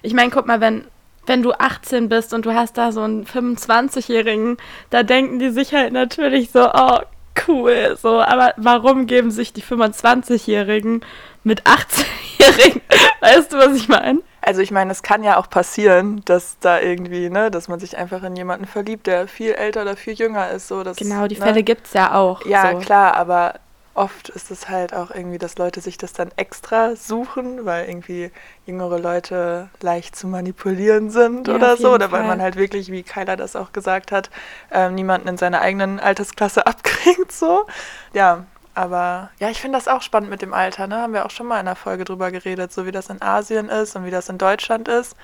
Ich 0.01 0.13
meine, 0.13 0.29
guck 0.31 0.47
mal, 0.47 0.61
wenn, 0.61 0.85
wenn 1.25 1.43
du 1.43 1.53
18 1.53 2.09
bist 2.09 2.33
und 2.33 2.45
du 2.45 2.53
hast 2.53 2.77
da 2.77 2.91
so 2.91 3.01
einen 3.01 3.25
25-Jährigen, 3.25 4.57
da 4.89 5.03
denken 5.03 5.39
die 5.39 5.49
sich 5.49 5.73
halt 5.73 5.93
natürlich 5.93 6.51
so, 6.51 6.69
oh, 6.71 6.99
cool, 7.47 7.97
so, 8.01 8.21
aber 8.21 8.53
warum 8.57 9.07
geben 9.07 9.31
sich 9.31 9.53
die 9.53 9.63
25-Jährigen 9.63 11.01
mit 11.43 11.63
18-Jährigen? 11.63 12.81
Weißt 13.21 13.53
du, 13.53 13.57
was 13.57 13.75
ich 13.75 13.87
meine? 13.87 14.21
Also 14.41 14.61
ich 14.61 14.71
meine, 14.71 14.91
es 14.91 15.03
kann 15.03 15.23
ja 15.23 15.37
auch 15.37 15.49
passieren, 15.49 16.21
dass 16.25 16.57
da 16.59 16.79
irgendwie, 16.79 17.29
ne, 17.29 17.51
dass 17.51 17.67
man 17.67 17.79
sich 17.79 17.97
einfach 17.97 18.23
in 18.23 18.35
jemanden 18.35 18.65
verliebt, 18.65 19.07
der 19.07 19.27
viel 19.27 19.51
älter 19.51 19.83
oder 19.83 19.95
viel 19.95 20.13
jünger 20.13 20.49
ist. 20.49 20.67
So, 20.67 20.83
dass, 20.83 20.97
genau, 20.97 21.27
die 21.27 21.37
ne? 21.37 21.45
Fälle 21.45 21.63
gibt 21.63 21.87
es 21.87 21.93
ja 21.93 22.15
auch. 22.15 22.45
Ja, 22.45 22.71
so. 22.71 22.79
klar, 22.79 23.15
aber 23.15 23.59
oft 23.93 24.29
ist 24.29 24.51
es 24.51 24.69
halt 24.69 24.93
auch 24.93 25.11
irgendwie, 25.11 25.37
dass 25.37 25.57
Leute 25.57 25.81
sich 25.81 25.97
das 25.97 26.13
dann 26.13 26.31
extra 26.37 26.95
suchen, 26.95 27.65
weil 27.65 27.87
irgendwie 27.87 28.31
jüngere 28.65 28.99
Leute 28.99 29.69
leicht 29.81 30.15
zu 30.15 30.27
manipulieren 30.27 31.09
sind 31.09 31.47
ja, 31.47 31.55
oder 31.55 31.77
so. 31.77 31.93
Oder 31.93 32.09
Fall. 32.09 32.21
weil 32.21 32.27
man 32.27 32.41
halt 32.41 32.55
wirklich, 32.55 32.91
wie 32.91 33.03
Kyla 33.03 33.35
das 33.35 33.55
auch 33.55 33.73
gesagt 33.73 34.11
hat, 34.11 34.29
ähm, 34.71 34.95
niemanden 34.95 35.27
in 35.27 35.37
seiner 35.37 35.61
eigenen 35.61 35.99
Altersklasse 35.99 36.65
abkriegt. 36.67 37.31
So. 37.31 37.65
Ja, 38.13 38.45
aber 38.73 39.29
ja, 39.39 39.49
ich 39.49 39.61
finde 39.61 39.77
das 39.77 39.87
auch 39.87 40.01
spannend 40.01 40.29
mit 40.29 40.41
dem 40.41 40.53
Alter. 40.53 40.87
Ne? 40.87 40.97
Haben 40.97 41.13
wir 41.13 41.25
auch 41.25 41.31
schon 41.31 41.47
mal 41.47 41.59
in 41.59 41.67
einer 41.67 41.75
Folge 41.75 42.05
drüber 42.05 42.31
geredet, 42.31 42.71
so 42.71 42.85
wie 42.85 42.91
das 42.91 43.09
in 43.09 43.21
Asien 43.21 43.69
ist 43.69 43.95
und 43.95 44.05
wie 44.05 44.11
das 44.11 44.29
in 44.29 44.37
Deutschland 44.37 44.87
ist. 44.87 45.15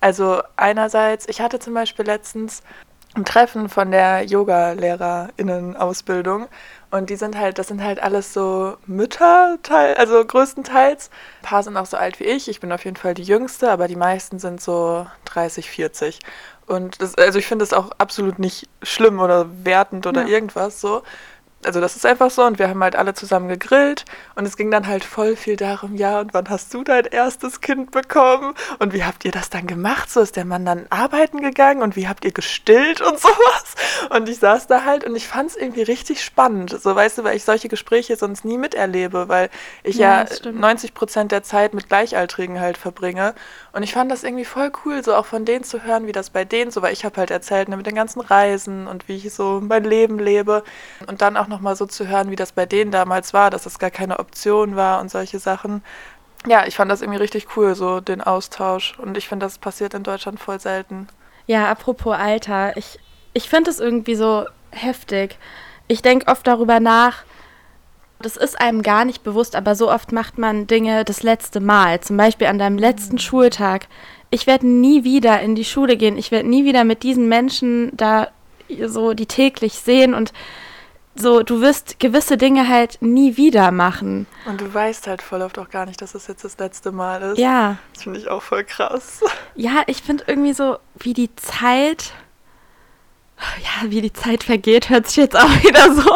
Also 0.00 0.42
einerseits, 0.56 1.28
ich 1.28 1.40
hatte 1.40 1.58
zum 1.58 1.74
Beispiel 1.74 2.04
letztens 2.04 2.62
ein 3.14 3.24
Treffen 3.24 3.68
von 3.68 3.90
der 3.90 4.24
Yoga-LehrerInnen-Ausbildung 4.24 6.48
und 6.90 7.10
die 7.10 7.16
sind 7.16 7.38
halt, 7.38 7.58
das 7.58 7.68
sind 7.68 7.82
halt 7.82 8.02
alles 8.02 8.32
so 8.32 8.76
Mütter, 8.86 9.58
also 9.96 10.24
größtenteils. 10.24 11.10
Ein 11.42 11.46
paar 11.46 11.62
sind 11.62 11.76
auch 11.76 11.86
so 11.86 11.96
alt 11.96 12.20
wie 12.20 12.24
ich. 12.24 12.48
Ich 12.48 12.60
bin 12.60 12.72
auf 12.72 12.84
jeden 12.84 12.96
Fall 12.96 13.14
die 13.14 13.22
Jüngste, 13.22 13.70
aber 13.70 13.86
die 13.86 13.96
meisten 13.96 14.38
sind 14.38 14.60
so 14.60 15.06
30, 15.26 15.70
40. 15.70 16.20
Und 16.66 17.02
das, 17.02 17.16
also 17.16 17.38
ich 17.38 17.46
finde 17.46 17.64
das 17.64 17.72
auch 17.72 17.90
absolut 17.98 18.38
nicht 18.38 18.68
schlimm 18.82 19.20
oder 19.20 19.46
wertend 19.64 20.06
oder 20.06 20.22
ja. 20.22 20.28
irgendwas 20.28 20.80
so 20.80 21.02
also 21.66 21.80
das 21.80 21.96
ist 21.96 22.06
einfach 22.06 22.30
so 22.30 22.44
und 22.44 22.58
wir 22.58 22.68
haben 22.68 22.82
halt 22.82 22.96
alle 22.96 23.14
zusammen 23.14 23.48
gegrillt 23.48 24.04
und 24.34 24.46
es 24.46 24.56
ging 24.56 24.70
dann 24.70 24.86
halt 24.86 25.04
voll 25.04 25.36
viel 25.36 25.56
darum, 25.56 25.96
ja, 25.96 26.20
und 26.20 26.34
wann 26.34 26.48
hast 26.48 26.72
du 26.74 26.84
dein 26.84 27.06
erstes 27.06 27.60
Kind 27.60 27.90
bekommen 27.90 28.54
und 28.78 28.92
wie 28.92 29.04
habt 29.04 29.24
ihr 29.24 29.32
das 29.32 29.50
dann 29.50 29.66
gemacht? 29.66 30.10
So 30.10 30.20
ist 30.20 30.36
der 30.36 30.44
Mann 30.44 30.64
dann 30.64 30.86
arbeiten 30.90 31.40
gegangen 31.40 31.82
und 31.82 31.96
wie 31.96 32.08
habt 32.08 32.24
ihr 32.24 32.32
gestillt 32.32 33.00
und 33.00 33.18
sowas? 33.20 33.74
Und 34.10 34.28
ich 34.28 34.38
saß 34.38 34.66
da 34.66 34.84
halt 34.84 35.04
und 35.04 35.16
ich 35.16 35.28
fand 35.28 35.50
es 35.50 35.56
irgendwie 35.56 35.82
richtig 35.82 36.24
spannend, 36.24 36.70
so 36.70 36.94
weißt 36.94 37.18
du, 37.18 37.24
weil 37.24 37.36
ich 37.36 37.44
solche 37.44 37.68
Gespräche 37.68 38.16
sonst 38.16 38.44
nie 38.44 38.58
miterlebe, 38.58 39.28
weil 39.28 39.50
ich 39.82 39.96
ja, 39.96 40.24
ja 40.24 40.52
90 40.52 40.94
Prozent 40.94 41.32
der 41.32 41.42
Zeit 41.42 41.74
mit 41.74 41.88
Gleichaltrigen 41.88 42.60
halt 42.60 42.76
verbringe 42.76 43.34
und 43.72 43.82
ich 43.82 43.92
fand 43.94 44.10
das 44.10 44.22
irgendwie 44.22 44.44
voll 44.44 44.70
cool, 44.84 45.02
so 45.02 45.14
auch 45.14 45.24
von 45.24 45.44
denen 45.44 45.64
zu 45.64 45.82
hören, 45.82 46.06
wie 46.06 46.12
das 46.12 46.30
bei 46.30 46.44
denen 46.44 46.70
so, 46.70 46.82
weil 46.82 46.92
ich 46.92 47.04
habe 47.04 47.16
halt 47.16 47.30
erzählt 47.30 47.68
ne, 47.68 47.76
mit 47.76 47.86
den 47.86 47.94
ganzen 47.94 48.20
Reisen 48.20 48.86
und 48.86 49.08
wie 49.08 49.16
ich 49.16 49.32
so 49.32 49.60
mein 49.62 49.84
Leben 49.84 50.18
lebe 50.18 50.62
und 51.06 51.22
dann 51.22 51.36
auch 51.38 51.48
nochmal 51.48 51.74
so 51.74 51.86
zu 51.86 52.06
hören, 52.06 52.30
wie 52.30 52.36
das 52.36 52.52
bei 52.52 52.66
denen 52.66 52.90
damals 52.90 53.32
war, 53.32 53.50
dass 53.50 53.64
das 53.64 53.78
gar 53.78 53.90
keine 53.90 54.18
Option 54.18 54.76
war 54.76 55.00
und 55.00 55.10
solche 55.10 55.38
Sachen. 55.38 55.82
Ja, 56.46 56.66
ich 56.66 56.76
fand 56.76 56.90
das 56.90 57.02
irgendwie 57.02 57.20
richtig 57.20 57.56
cool, 57.56 57.74
so 57.74 58.00
den 58.00 58.20
Austausch. 58.20 58.98
Und 58.98 59.16
ich 59.16 59.28
finde, 59.28 59.46
das 59.46 59.58
passiert 59.58 59.94
in 59.94 60.02
Deutschland 60.02 60.40
voll 60.40 60.60
selten. 60.60 61.06
Ja, 61.46 61.70
apropos 61.70 62.16
Alter, 62.16 62.76
ich, 62.76 62.98
ich 63.32 63.48
finde 63.48 63.70
es 63.70 63.80
irgendwie 63.80 64.16
so 64.16 64.46
heftig. 64.70 65.38
Ich 65.88 66.02
denke 66.02 66.28
oft 66.28 66.46
darüber 66.46 66.80
nach, 66.80 67.24
das 68.22 68.36
ist 68.36 68.60
einem 68.60 68.82
gar 68.82 69.04
nicht 69.04 69.22
bewusst, 69.22 69.56
aber 69.56 69.74
so 69.74 69.90
oft 69.90 70.12
macht 70.12 70.38
man 70.38 70.66
Dinge 70.66 71.04
das 71.04 71.22
letzte 71.22 71.60
Mal. 71.60 72.00
Zum 72.00 72.16
Beispiel 72.16 72.46
an 72.46 72.58
deinem 72.58 72.78
letzten 72.78 73.16
mhm. 73.16 73.20
Schultag. 73.20 73.88
Ich 74.30 74.46
werde 74.46 74.66
nie 74.66 75.04
wieder 75.04 75.40
in 75.40 75.54
die 75.54 75.64
Schule 75.64 75.96
gehen. 75.96 76.16
Ich 76.16 76.30
werde 76.30 76.48
nie 76.48 76.64
wieder 76.64 76.84
mit 76.84 77.02
diesen 77.02 77.28
Menschen 77.28 77.94
da 77.96 78.28
so 78.86 79.12
die 79.12 79.26
täglich 79.26 79.74
sehen 79.74 80.14
und 80.14 80.32
so, 81.14 81.42
du 81.42 81.60
wirst 81.60 82.00
gewisse 82.00 82.38
Dinge 82.38 82.68
halt 82.68 83.02
nie 83.02 83.36
wieder 83.36 83.70
machen. 83.70 84.26
Und 84.46 84.60
du 84.60 84.72
weißt 84.72 85.06
halt 85.06 85.20
voll 85.20 85.42
oft 85.42 85.58
auch 85.58 85.68
gar 85.68 85.84
nicht, 85.84 86.00
dass 86.00 86.12
das 86.12 86.26
jetzt 86.26 86.42
das 86.42 86.56
letzte 86.58 86.90
Mal 86.90 87.20
ist. 87.20 87.38
Ja. 87.38 87.76
Das 87.92 88.04
finde 88.04 88.18
ich 88.18 88.28
auch 88.28 88.42
voll 88.42 88.64
krass. 88.64 89.20
Ja, 89.54 89.82
ich 89.86 90.02
finde 90.02 90.24
irgendwie 90.26 90.54
so, 90.54 90.78
wie 90.94 91.12
die 91.12 91.34
Zeit, 91.36 92.14
ja, 93.62 93.90
wie 93.90 94.00
die 94.00 94.12
Zeit 94.12 94.44
vergeht, 94.44 94.90
hört 94.90 95.06
sich 95.08 95.16
jetzt 95.16 95.36
auch 95.36 95.50
wieder 95.62 95.92
so. 95.94 96.14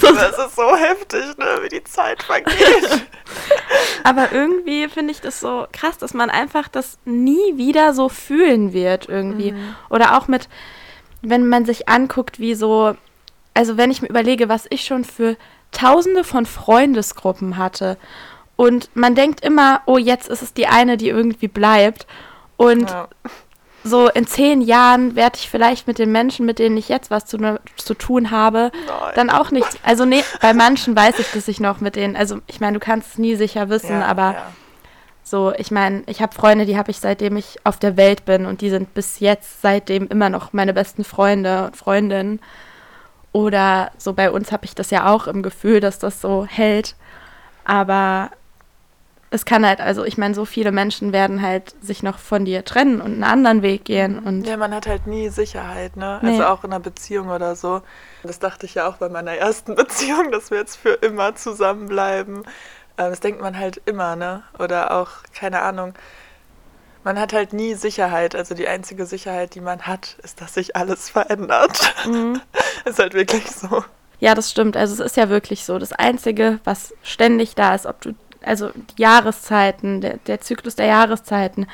so 0.00 0.06
das 0.14 0.38
ist 0.38 0.56
so 0.56 0.76
heftig, 0.76 1.36
ne, 1.38 1.58
wie 1.62 1.68
die 1.68 1.84
Zeit 1.84 2.22
vergeht. 2.22 3.06
Aber 4.04 4.32
irgendwie 4.32 4.88
finde 4.88 5.12
ich 5.12 5.20
das 5.20 5.40
so 5.40 5.66
krass, 5.72 5.98
dass 5.98 6.14
man 6.14 6.30
einfach 6.30 6.68
das 6.68 6.98
nie 7.04 7.56
wieder 7.56 7.94
so 7.94 8.08
fühlen 8.08 8.72
wird 8.72 9.08
irgendwie. 9.08 9.52
Mhm. 9.52 9.74
Oder 9.90 10.16
auch 10.16 10.28
mit, 10.28 10.48
wenn 11.22 11.46
man 11.48 11.64
sich 11.64 11.88
anguckt, 11.88 12.38
wie 12.38 12.54
so 12.54 12.96
also 13.58 13.76
wenn 13.76 13.90
ich 13.90 14.02
mir 14.02 14.08
überlege, 14.08 14.48
was 14.48 14.68
ich 14.70 14.84
schon 14.84 15.04
für 15.04 15.36
tausende 15.72 16.22
von 16.22 16.46
Freundesgruppen 16.46 17.56
hatte. 17.56 17.98
Und 18.54 18.88
man 18.94 19.16
denkt 19.16 19.40
immer, 19.40 19.82
oh, 19.84 19.98
jetzt 19.98 20.28
ist 20.28 20.42
es 20.42 20.54
die 20.54 20.68
eine, 20.68 20.96
die 20.96 21.08
irgendwie 21.08 21.48
bleibt. 21.48 22.06
Und 22.56 22.88
ja. 22.88 23.08
So 23.84 24.08
in 24.08 24.26
zehn 24.26 24.60
Jahren 24.60 25.16
werde 25.16 25.38
ich 25.38 25.48
vielleicht 25.48 25.86
mit 25.86 25.98
den 25.98 26.12
Menschen, 26.12 26.46
mit 26.46 26.58
denen 26.58 26.76
ich 26.76 26.88
jetzt 26.88 27.10
was 27.10 27.26
zu, 27.26 27.38
zu 27.76 27.94
tun 27.94 28.30
habe, 28.30 28.70
Nein. 28.86 29.12
dann 29.14 29.30
auch 29.30 29.50
nichts. 29.50 29.76
Also 29.82 30.04
nee, 30.04 30.22
bei 30.40 30.52
manchen 30.52 30.96
weiß 30.96 31.18
ich, 31.18 31.30
dass 31.32 31.48
ich 31.48 31.60
noch 31.60 31.80
mit 31.80 31.96
denen, 31.96 32.16
also 32.16 32.38
ich 32.46 32.60
meine, 32.60 32.78
du 32.78 32.84
kannst 32.84 33.12
es 33.12 33.18
nie 33.18 33.36
sicher 33.36 33.68
wissen, 33.68 34.00
ja, 34.00 34.06
aber 34.06 34.32
ja. 34.32 34.52
so, 35.22 35.52
ich 35.56 35.70
meine, 35.70 36.02
ich 36.06 36.20
habe 36.20 36.34
Freunde, 36.34 36.66
die 36.66 36.76
habe 36.76 36.90
ich 36.90 36.98
seitdem 36.98 37.36
ich 37.36 37.58
auf 37.64 37.78
der 37.78 37.96
Welt 37.96 38.24
bin 38.24 38.46
und 38.46 38.60
die 38.60 38.70
sind 38.70 38.94
bis 38.94 39.20
jetzt 39.20 39.62
seitdem 39.62 40.08
immer 40.08 40.28
noch 40.28 40.52
meine 40.52 40.74
besten 40.74 41.04
Freunde 41.04 41.66
und 41.66 41.76
Freundinnen. 41.76 42.40
Oder 43.32 43.92
so 43.98 44.14
bei 44.14 44.30
uns 44.30 44.52
habe 44.52 44.64
ich 44.64 44.74
das 44.74 44.90
ja 44.90 45.06
auch 45.06 45.26
im 45.26 45.42
Gefühl, 45.42 45.80
dass 45.80 45.98
das 45.98 46.20
so 46.20 46.46
hält. 46.46 46.96
Aber 47.64 48.30
es 49.30 49.44
kann 49.44 49.66
halt, 49.66 49.80
also 49.80 50.04
ich 50.04 50.16
meine, 50.16 50.34
so 50.34 50.44
viele 50.44 50.72
Menschen 50.72 51.12
werden 51.12 51.42
halt 51.42 51.74
sich 51.82 52.02
noch 52.02 52.18
von 52.18 52.44
dir 52.44 52.64
trennen 52.64 53.00
und 53.00 53.12
einen 53.12 53.24
anderen 53.24 53.62
Weg 53.62 53.84
gehen. 53.84 54.18
Und 54.18 54.46
ja, 54.46 54.56
man 54.56 54.74
hat 54.74 54.86
halt 54.86 55.06
nie 55.06 55.28
Sicherheit, 55.28 55.96
ne? 55.96 56.18
Nee. 56.22 56.30
Also 56.30 56.46
auch 56.46 56.64
in 56.64 56.72
einer 56.72 56.80
Beziehung 56.80 57.28
oder 57.28 57.54
so. 57.54 57.82
Das 58.22 58.38
dachte 58.38 58.64
ich 58.66 58.74
ja 58.74 58.88
auch 58.88 58.96
bei 58.96 59.08
meiner 59.08 59.32
ersten 59.36 59.74
Beziehung, 59.74 60.30
dass 60.30 60.50
wir 60.50 60.58
jetzt 60.58 60.76
für 60.76 60.94
immer 60.94 61.34
zusammenbleiben. 61.34 62.38
Ähm, 62.38 63.10
das 63.10 63.20
denkt 63.20 63.40
man 63.40 63.58
halt 63.58 63.82
immer, 63.84 64.16
ne? 64.16 64.42
Oder 64.58 64.92
auch, 64.92 65.10
keine 65.34 65.60
Ahnung, 65.60 65.94
man 67.04 67.18
hat 67.18 67.32
halt 67.32 67.52
nie 67.52 67.74
Sicherheit. 67.74 68.34
Also 68.34 68.54
die 68.54 68.68
einzige 68.68 69.06
Sicherheit, 69.06 69.54
die 69.54 69.60
man 69.60 69.82
hat, 69.82 70.16
ist, 70.22 70.40
dass 70.40 70.54
sich 70.54 70.74
alles 70.74 71.10
verändert. 71.10 71.94
Mhm. 72.06 72.40
ist 72.86 72.98
halt 72.98 73.14
wirklich 73.14 73.50
so. 73.50 73.84
Ja, 74.20 74.34
das 74.34 74.50
stimmt. 74.50 74.76
Also 74.76 74.94
es 74.94 75.00
ist 75.00 75.16
ja 75.16 75.28
wirklich 75.28 75.64
so. 75.64 75.78
Das 75.78 75.92
Einzige, 75.92 76.60
was 76.64 76.92
ständig 77.02 77.54
da 77.54 77.74
ist, 77.74 77.86
ob 77.86 78.00
du, 78.00 78.14
also 78.42 78.70
die 78.70 79.02
Jahreszeiten, 79.02 80.00
der, 80.00 80.18
der 80.26 80.40
Zyklus 80.40 80.76
der 80.76 80.86
Jahreszeiten, 80.86 81.66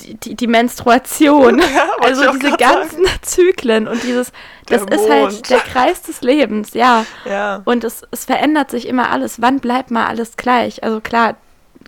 die, 0.00 0.14
die, 0.14 0.34
die 0.34 0.46
Menstruation, 0.46 1.58
ja, 1.74 1.88
also 2.00 2.32
diese 2.32 2.56
ganzen 2.56 3.04
sagen. 3.04 3.18
Zyklen 3.22 3.88
und 3.88 4.02
dieses, 4.02 4.32
das 4.66 4.86
der 4.86 4.98
ist 4.98 5.10
halt 5.10 5.50
der 5.50 5.58
Kreis 5.60 6.02
des 6.02 6.22
Lebens, 6.22 6.74
ja. 6.74 7.04
ja. 7.24 7.62
Und 7.64 7.84
es, 7.84 8.02
es 8.10 8.24
verändert 8.24 8.70
sich 8.70 8.86
immer 8.86 9.10
alles. 9.10 9.40
Wann 9.40 9.60
bleibt 9.60 9.90
mal 9.90 10.06
alles 10.06 10.36
gleich? 10.36 10.82
Also 10.84 11.00
klar, 11.00 11.36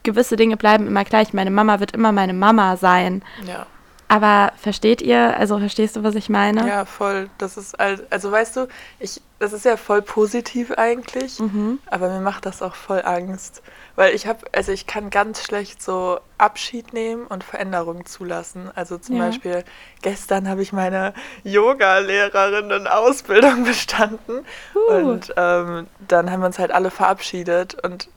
gewisse 0.02 0.36
Dinge 0.36 0.56
bleiben 0.56 0.86
immer 0.86 1.04
gleich. 1.04 1.32
Meine 1.32 1.50
Mama 1.50 1.80
wird 1.80 1.92
immer 1.92 2.12
meine 2.12 2.34
Mama 2.34 2.76
sein. 2.76 3.22
Ja. 3.46 3.66
Aber 4.10 4.52
versteht 4.56 5.02
ihr, 5.02 5.36
also 5.36 5.60
verstehst 5.60 5.94
du, 5.94 6.02
was 6.02 6.16
ich 6.16 6.28
meine? 6.28 6.66
Ja, 6.66 6.84
voll. 6.84 7.30
Das 7.38 7.56
ist 7.56 7.78
also 7.78 8.32
weißt 8.32 8.56
du, 8.56 8.66
ich, 8.98 9.22
das 9.38 9.52
ist 9.52 9.64
ja 9.64 9.76
voll 9.76 10.02
positiv 10.02 10.72
eigentlich, 10.72 11.38
mhm. 11.38 11.78
aber 11.86 12.08
mir 12.08 12.20
macht 12.20 12.44
das 12.44 12.60
auch 12.60 12.74
voll 12.74 13.02
Angst. 13.04 13.62
Weil 13.94 14.12
ich 14.12 14.26
habe, 14.26 14.40
also 14.50 14.72
ich 14.72 14.88
kann 14.88 15.10
ganz 15.10 15.44
schlecht 15.44 15.80
so 15.80 16.18
Abschied 16.38 16.92
nehmen 16.92 17.24
und 17.24 17.44
Veränderungen 17.44 18.04
zulassen. 18.04 18.68
Also 18.74 18.98
zum 18.98 19.14
ja. 19.14 19.26
Beispiel 19.26 19.62
gestern 20.02 20.48
habe 20.48 20.62
ich 20.62 20.72
meine 20.72 21.14
Yoga-Lehrerin 21.44 22.88
Ausbildung 22.88 23.62
bestanden 23.64 24.44
uh. 24.74 24.92
und 24.92 25.32
ähm, 25.36 25.86
dann 26.08 26.32
haben 26.32 26.40
wir 26.40 26.46
uns 26.46 26.58
halt 26.58 26.72
alle 26.72 26.90
verabschiedet 26.90 27.76
und 27.84 28.08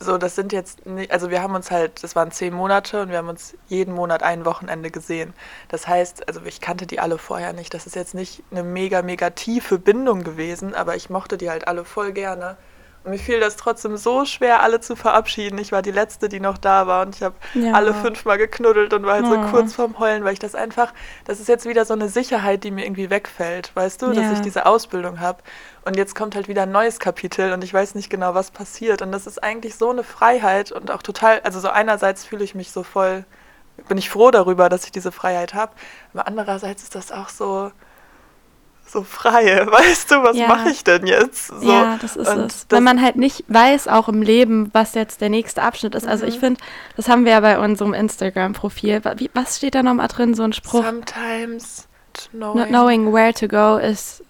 so, 0.00 0.16
das 0.16 0.36
sind 0.36 0.52
jetzt 0.52 0.86
nicht, 0.86 1.10
also 1.10 1.30
wir 1.30 1.42
haben 1.42 1.54
uns 1.54 1.70
halt, 1.70 2.02
das 2.04 2.14
waren 2.14 2.30
zehn 2.30 2.54
Monate 2.54 3.02
und 3.02 3.10
wir 3.10 3.18
haben 3.18 3.28
uns 3.28 3.54
jeden 3.66 3.94
Monat 3.94 4.22
ein 4.22 4.44
Wochenende 4.44 4.90
gesehen. 4.90 5.34
Das 5.68 5.88
heißt, 5.88 6.28
also 6.28 6.40
ich 6.44 6.60
kannte 6.60 6.86
die 6.86 7.00
alle 7.00 7.18
vorher 7.18 7.52
nicht. 7.52 7.74
Das 7.74 7.86
ist 7.86 7.96
jetzt 7.96 8.14
nicht 8.14 8.42
eine 8.50 8.62
mega, 8.62 9.02
mega 9.02 9.30
tiefe 9.30 9.78
Bindung 9.78 10.22
gewesen, 10.22 10.74
aber 10.74 10.94
ich 10.94 11.10
mochte 11.10 11.36
die 11.36 11.50
halt 11.50 11.66
alle 11.66 11.84
voll 11.84 12.12
gerne. 12.12 12.56
Und 13.04 13.12
mir 13.12 13.18
fiel 13.18 13.40
das 13.40 13.56
trotzdem 13.56 13.96
so 13.96 14.24
schwer, 14.24 14.62
alle 14.62 14.80
zu 14.80 14.96
verabschieden. 14.96 15.58
Ich 15.58 15.72
war 15.72 15.82
die 15.82 15.92
Letzte, 15.92 16.28
die 16.28 16.40
noch 16.40 16.58
da 16.58 16.86
war 16.86 17.06
und 17.06 17.16
ich 17.16 17.22
habe 17.22 17.36
ja. 17.54 17.72
alle 17.72 17.94
fünfmal 17.94 18.38
geknuddelt 18.38 18.92
und 18.92 19.04
war 19.06 19.14
halt 19.14 19.24
ja. 19.24 19.30
so 19.30 19.50
kurz 19.50 19.74
vorm 19.74 19.98
Heulen, 19.98 20.24
weil 20.24 20.32
ich 20.32 20.38
das 20.38 20.54
einfach, 20.54 20.92
das 21.24 21.40
ist 21.40 21.48
jetzt 21.48 21.66
wieder 21.66 21.84
so 21.84 21.94
eine 21.94 22.08
Sicherheit, 22.08 22.64
die 22.64 22.70
mir 22.70 22.84
irgendwie 22.84 23.08
wegfällt, 23.08 23.70
weißt 23.74 24.02
du, 24.02 24.12
ja. 24.12 24.20
dass 24.20 24.32
ich 24.32 24.40
diese 24.40 24.66
Ausbildung 24.66 25.20
habe. 25.20 25.38
Und 25.88 25.96
jetzt 25.96 26.14
kommt 26.14 26.34
halt 26.34 26.48
wieder 26.48 26.64
ein 26.64 26.70
neues 26.70 26.98
Kapitel 26.98 27.54
und 27.54 27.64
ich 27.64 27.72
weiß 27.72 27.94
nicht 27.94 28.10
genau, 28.10 28.34
was 28.34 28.50
passiert. 28.50 29.00
Und 29.00 29.10
das 29.10 29.26
ist 29.26 29.42
eigentlich 29.42 29.76
so 29.76 29.88
eine 29.88 30.04
Freiheit 30.04 30.70
und 30.70 30.90
auch 30.90 31.00
total, 31.00 31.40
also 31.44 31.60
so 31.60 31.70
einerseits 31.70 32.26
fühle 32.26 32.44
ich 32.44 32.54
mich 32.54 32.72
so 32.72 32.82
voll, 32.82 33.24
bin 33.88 33.96
ich 33.96 34.10
froh 34.10 34.30
darüber, 34.30 34.68
dass 34.68 34.84
ich 34.84 34.92
diese 34.92 35.12
Freiheit 35.12 35.54
habe, 35.54 35.72
aber 36.12 36.26
andererseits 36.26 36.82
ist 36.82 36.94
das 36.94 37.10
auch 37.10 37.30
so, 37.30 37.72
so 38.86 39.02
frei. 39.02 39.66
Weißt 39.70 40.10
du, 40.10 40.22
was 40.22 40.36
ja. 40.36 40.46
mache 40.46 40.68
ich 40.68 40.84
denn 40.84 41.06
jetzt? 41.06 41.46
So. 41.46 41.72
Ja, 41.72 41.98
das 42.02 42.16
ist 42.16 42.28
und 42.28 42.52
es. 42.52 42.66
Wenn 42.68 42.84
man 42.84 43.00
halt 43.00 43.16
nicht 43.16 43.44
weiß, 43.48 43.88
auch 43.88 44.10
im 44.10 44.20
Leben, 44.20 44.68
was 44.74 44.92
jetzt 44.92 45.22
der 45.22 45.30
nächste 45.30 45.62
Abschnitt 45.62 45.94
ist. 45.94 46.04
Mhm. 46.04 46.10
Also 46.10 46.26
ich 46.26 46.36
mhm. 46.36 46.40
finde, 46.40 46.60
das 46.96 47.08
haben 47.08 47.24
wir 47.24 47.32
ja 47.32 47.40
bei 47.40 47.58
unserem 47.58 47.94
Instagram-Profil. 47.94 49.00
Was 49.32 49.56
steht 49.56 49.74
da 49.74 49.82
nochmal 49.82 50.08
drin, 50.08 50.34
so 50.34 50.42
ein 50.42 50.52
Spruch? 50.52 50.84
Sometimes 50.84 51.88
knowing, 52.32 52.58
Not 52.58 52.68
knowing 52.68 53.12
where 53.12 53.32
to 53.32 53.48
go 53.48 53.78
is, 53.78 54.22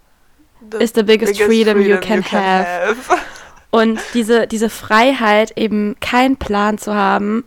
is 0.79 0.93
the 0.93 1.03
biggest, 1.03 1.33
biggest 1.33 1.41
freedom, 1.41 1.77
freedom, 1.77 1.81
you 1.81 1.97
can, 1.99 2.17
you 2.17 2.23
can 2.23 2.39
have. 2.39 2.65
have. 3.07 3.21
Und 3.71 3.99
diese, 4.13 4.47
diese 4.47 4.69
Freiheit, 4.69 5.53
eben 5.55 5.95
keinen 5.99 6.37
Plan 6.37 6.77
zu 6.77 6.95
haben, 6.95 7.43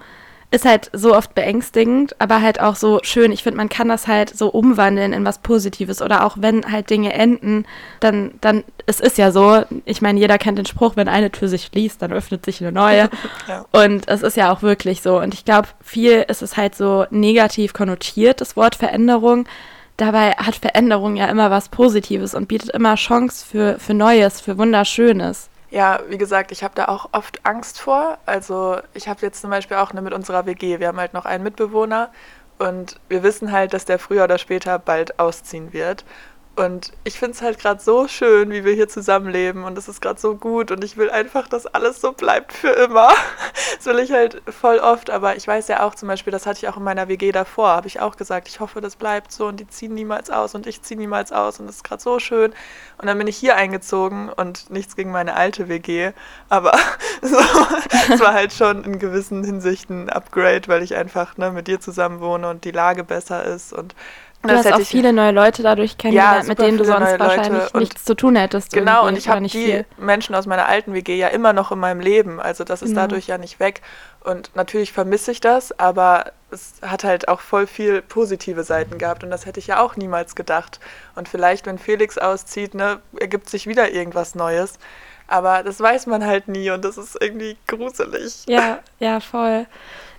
ist 0.52 0.66
halt 0.66 0.90
so 0.92 1.16
oft 1.16 1.34
beängstigend, 1.34 2.14
aber 2.20 2.42
halt 2.42 2.60
auch 2.60 2.76
so 2.76 3.00
schön. 3.02 3.32
Ich 3.32 3.42
finde, 3.42 3.56
man 3.56 3.70
kann 3.70 3.88
das 3.88 4.06
halt 4.06 4.36
so 4.36 4.48
umwandeln 4.48 5.14
in 5.14 5.24
was 5.24 5.38
Positives 5.38 6.02
oder 6.02 6.26
auch 6.26 6.36
wenn 6.38 6.70
halt 6.70 6.90
Dinge 6.90 7.14
enden, 7.14 7.64
dann, 8.00 8.32
dann, 8.42 8.62
es 8.84 9.00
ist 9.00 9.16
ja 9.16 9.32
so, 9.32 9.62
ich 9.86 10.02
meine, 10.02 10.20
jeder 10.20 10.36
kennt 10.36 10.58
den 10.58 10.66
Spruch, 10.66 10.94
wenn 10.94 11.08
eine 11.08 11.32
Tür 11.32 11.48
sich 11.48 11.64
schließt, 11.64 12.02
dann 12.02 12.12
öffnet 12.12 12.44
sich 12.44 12.60
eine 12.60 12.70
neue. 12.70 13.08
ja. 13.48 13.64
Und 13.72 14.06
es 14.08 14.22
ist 14.22 14.36
ja 14.36 14.52
auch 14.52 14.60
wirklich 14.60 15.00
so. 15.00 15.18
Und 15.20 15.32
ich 15.32 15.46
glaube, 15.46 15.68
viel 15.82 16.24
ist 16.28 16.42
es 16.42 16.58
halt 16.58 16.74
so 16.74 17.06
negativ 17.10 17.72
konnotiert, 17.72 18.42
das 18.42 18.54
Wort 18.54 18.74
Veränderung. 18.76 19.46
Dabei 19.96 20.32
hat 20.32 20.56
Veränderung 20.56 21.16
ja 21.16 21.26
immer 21.26 21.50
was 21.50 21.68
Positives 21.68 22.34
und 22.34 22.48
bietet 22.48 22.70
immer 22.70 22.94
Chance 22.94 23.44
für, 23.46 23.78
für 23.78 23.94
Neues, 23.94 24.40
für 24.40 24.58
Wunderschönes. 24.58 25.48
Ja, 25.70 26.00
wie 26.08 26.18
gesagt, 26.18 26.52
ich 26.52 26.62
habe 26.62 26.74
da 26.74 26.86
auch 26.86 27.08
oft 27.12 27.44
Angst 27.46 27.80
vor. 27.80 28.18
Also 28.26 28.78
ich 28.94 29.08
habe 29.08 29.20
jetzt 29.22 29.40
zum 29.40 29.50
Beispiel 29.50 29.78
auch 29.78 29.90
eine 29.90 30.02
mit 30.02 30.12
unserer 30.12 30.44
WG. 30.44 30.80
Wir 30.80 30.88
haben 30.88 30.98
halt 31.00 31.14
noch 31.14 31.24
einen 31.24 31.44
Mitbewohner 31.44 32.10
und 32.58 33.00
wir 33.08 33.22
wissen 33.22 33.52
halt, 33.52 33.72
dass 33.72 33.84
der 33.84 33.98
früher 33.98 34.24
oder 34.24 34.38
später 34.38 34.78
bald 34.78 35.18
ausziehen 35.18 35.72
wird. 35.72 36.04
Und 36.54 36.92
ich 37.04 37.18
finde 37.18 37.34
es 37.34 37.40
halt 37.40 37.58
gerade 37.58 37.80
so 37.80 38.08
schön, 38.08 38.50
wie 38.50 38.62
wir 38.62 38.74
hier 38.74 38.88
zusammenleben 38.88 39.64
und 39.64 39.78
es 39.78 39.88
ist 39.88 40.02
gerade 40.02 40.20
so 40.20 40.34
gut 40.36 40.70
und 40.70 40.84
ich 40.84 40.98
will 40.98 41.08
einfach, 41.08 41.48
dass 41.48 41.64
alles 41.64 42.02
so 42.02 42.12
bleibt 42.12 42.52
für 42.52 42.68
immer. 42.68 43.08
Das 43.76 43.86
will 43.86 43.98
ich 43.98 44.12
halt 44.12 44.40
voll 44.48 44.78
oft, 44.78 45.10
aber 45.10 45.34
ich 45.34 45.48
weiß 45.48 45.66
ja 45.66 45.82
auch 45.82 45.96
zum 45.96 46.06
Beispiel, 46.06 46.30
das 46.30 46.46
hatte 46.46 46.58
ich 46.58 46.68
auch 46.68 46.76
in 46.76 46.84
meiner 46.84 47.08
WG 47.08 47.32
davor, 47.32 47.70
habe 47.70 47.88
ich 47.88 47.98
auch 47.98 48.16
gesagt, 48.16 48.46
ich 48.46 48.60
hoffe, 48.60 48.80
das 48.80 48.94
bleibt 48.94 49.32
so 49.32 49.46
und 49.46 49.58
die 49.58 49.66
ziehen 49.66 49.94
niemals 49.94 50.30
aus 50.30 50.54
und 50.54 50.68
ich 50.68 50.82
ziehe 50.82 50.98
niemals 50.98 51.32
aus 51.32 51.58
und 51.58 51.68
es 51.68 51.76
ist 51.76 51.84
gerade 51.84 52.00
so 52.00 52.20
schön. 52.20 52.52
Und 52.98 53.06
dann 53.06 53.18
bin 53.18 53.26
ich 53.26 53.36
hier 53.36 53.56
eingezogen 53.56 54.28
und 54.28 54.70
nichts 54.70 54.94
gegen 54.94 55.10
meine 55.10 55.34
alte 55.34 55.68
WG, 55.68 56.12
aber 56.48 56.72
so, 57.22 57.38
es 58.12 58.20
war 58.20 58.34
halt 58.34 58.52
schon 58.52 58.84
in 58.84 59.00
gewissen 59.00 59.42
Hinsichten 59.42 60.04
ein 60.04 60.10
Upgrade, 60.10 60.68
weil 60.68 60.82
ich 60.82 60.94
einfach 60.94 61.36
ne, 61.36 61.50
mit 61.50 61.66
dir 61.66 61.80
zusammen 61.80 62.20
wohne 62.20 62.48
und 62.48 62.64
die 62.64 62.70
Lage 62.70 63.02
besser 63.02 63.42
ist 63.42 63.72
und 63.72 63.96
Du 64.42 64.48
das 64.48 64.66
hast 64.66 64.72
auch 64.72 64.80
viele 64.80 65.12
neue 65.12 65.30
Leute 65.30 65.62
dadurch 65.62 65.96
kennengelernt, 65.98 66.42
ja, 66.42 66.48
mit 66.48 66.58
denen 66.58 66.76
du 66.76 66.84
sonst 66.84 67.18
wahrscheinlich 67.18 67.72
nichts 67.74 68.04
zu 68.04 68.16
tun 68.16 68.34
hättest. 68.34 68.72
Genau, 68.72 69.06
und 69.06 69.16
ich 69.16 69.28
habe 69.28 69.40
die 69.42 69.48
viel. 69.48 69.86
Menschen 69.98 70.34
aus 70.34 70.46
meiner 70.46 70.66
alten 70.66 70.94
WG 70.94 71.16
ja 71.16 71.28
immer 71.28 71.52
noch 71.52 71.70
in 71.70 71.78
meinem 71.78 72.00
Leben. 72.00 72.40
Also 72.40 72.64
das 72.64 72.82
ist 72.82 72.90
genau. 72.90 73.02
dadurch 73.02 73.28
ja 73.28 73.38
nicht 73.38 73.60
weg. 73.60 73.82
Und 74.24 74.50
natürlich 74.56 74.92
vermisse 74.92 75.30
ich 75.30 75.40
das, 75.40 75.78
aber 75.78 76.32
es 76.50 76.74
hat 76.82 77.04
halt 77.04 77.28
auch 77.28 77.40
voll 77.40 77.68
viel 77.68 78.02
positive 78.02 78.64
Seiten 78.64 78.98
gehabt. 78.98 79.22
Und 79.22 79.30
das 79.30 79.46
hätte 79.46 79.60
ich 79.60 79.68
ja 79.68 79.80
auch 79.80 79.96
niemals 79.96 80.34
gedacht. 80.34 80.80
Und 81.14 81.28
vielleicht, 81.28 81.66
wenn 81.66 81.78
Felix 81.78 82.18
auszieht, 82.18 82.74
ne, 82.74 82.98
ergibt 83.20 83.48
sich 83.48 83.68
wieder 83.68 83.92
irgendwas 83.92 84.34
Neues. 84.34 84.78
Aber 85.28 85.62
das 85.62 85.78
weiß 85.78 86.06
man 86.06 86.26
halt 86.26 86.48
nie 86.48 86.70
und 86.70 86.84
das 86.84 86.98
ist 86.98 87.16
irgendwie 87.20 87.56
gruselig. 87.68 88.42
Ja, 88.46 88.80
ja, 88.98 89.20
voll. 89.20 89.66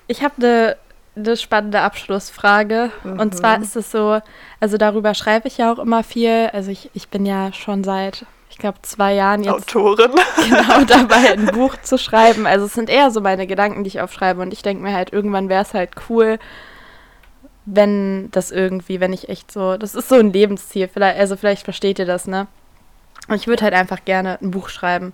Ich 0.08 0.24
habe 0.24 0.34
eine 0.38 0.78
eine 1.16 1.38
spannende 1.38 1.82
Abschlussfrage. 1.82 2.92
Mhm. 3.04 3.20
Und 3.20 3.36
zwar 3.36 3.62
ist 3.62 3.76
es 3.76 3.92
so, 3.92 4.20
also 4.60 4.78
darüber 4.78 5.14
schreibe 5.14 5.48
ich 5.48 5.58
ja 5.58 5.72
auch 5.72 5.80
immer 5.80 6.04
viel. 6.04 6.50
Also 6.54 6.72
ich, 6.72 6.90
ich 6.94 7.10
bin 7.10 7.26
ja 7.26 7.54
schon 7.54 7.84
seit, 7.84 8.26
ich 8.50 8.58
glaube, 8.58 8.80
zwei 8.82 9.14
Jahren 9.14 9.44
jetzt 9.44 9.76
Autorin. 9.76 10.12
genau 10.50 10.84
dabei, 10.86 11.34
ein 11.34 11.48
Buch 11.48 11.76
zu 11.82 11.98
schreiben. 11.98 12.46
Also 12.46 12.66
es 12.66 12.74
sind 12.74 12.90
eher 12.90 13.12
so 13.12 13.22
meine 13.22 13.48
Gedanken, 13.48 13.84
die 13.84 13.90
ich 13.90 14.02
aufschreibe. 14.02 14.42
Und 14.42 14.54
ich 14.54 14.64
denke 14.64 14.84
mir 14.84 14.94
halt, 14.94 15.14
irgendwann 15.14 15.50
wäre 15.50 15.62
es 15.62 15.74
halt 15.74 15.92
cool, 16.10 16.40
wenn 17.66 18.30
das 18.32 18.52
irgendwie, 18.52 19.00
wenn 19.00 19.14
ich 19.14 19.30
echt 19.30 19.52
so, 19.52 19.78
das 19.78 19.96
ist 19.96 20.10
so 20.10 20.16
ein 20.16 20.34
Lebensziel. 20.34 20.88
Vielleicht, 20.88 21.20
also 21.20 21.38
vielleicht 21.38 21.64
versteht 21.64 22.00
ihr 22.00 22.06
das, 22.06 22.28
ne? 22.28 22.48
Und 23.28 23.36
ich 23.36 23.48
würde 23.48 23.64
halt 23.64 23.74
einfach 23.74 24.04
gerne 24.04 24.38
ein 24.42 24.52
Buch 24.52 24.68
schreiben. 24.70 25.14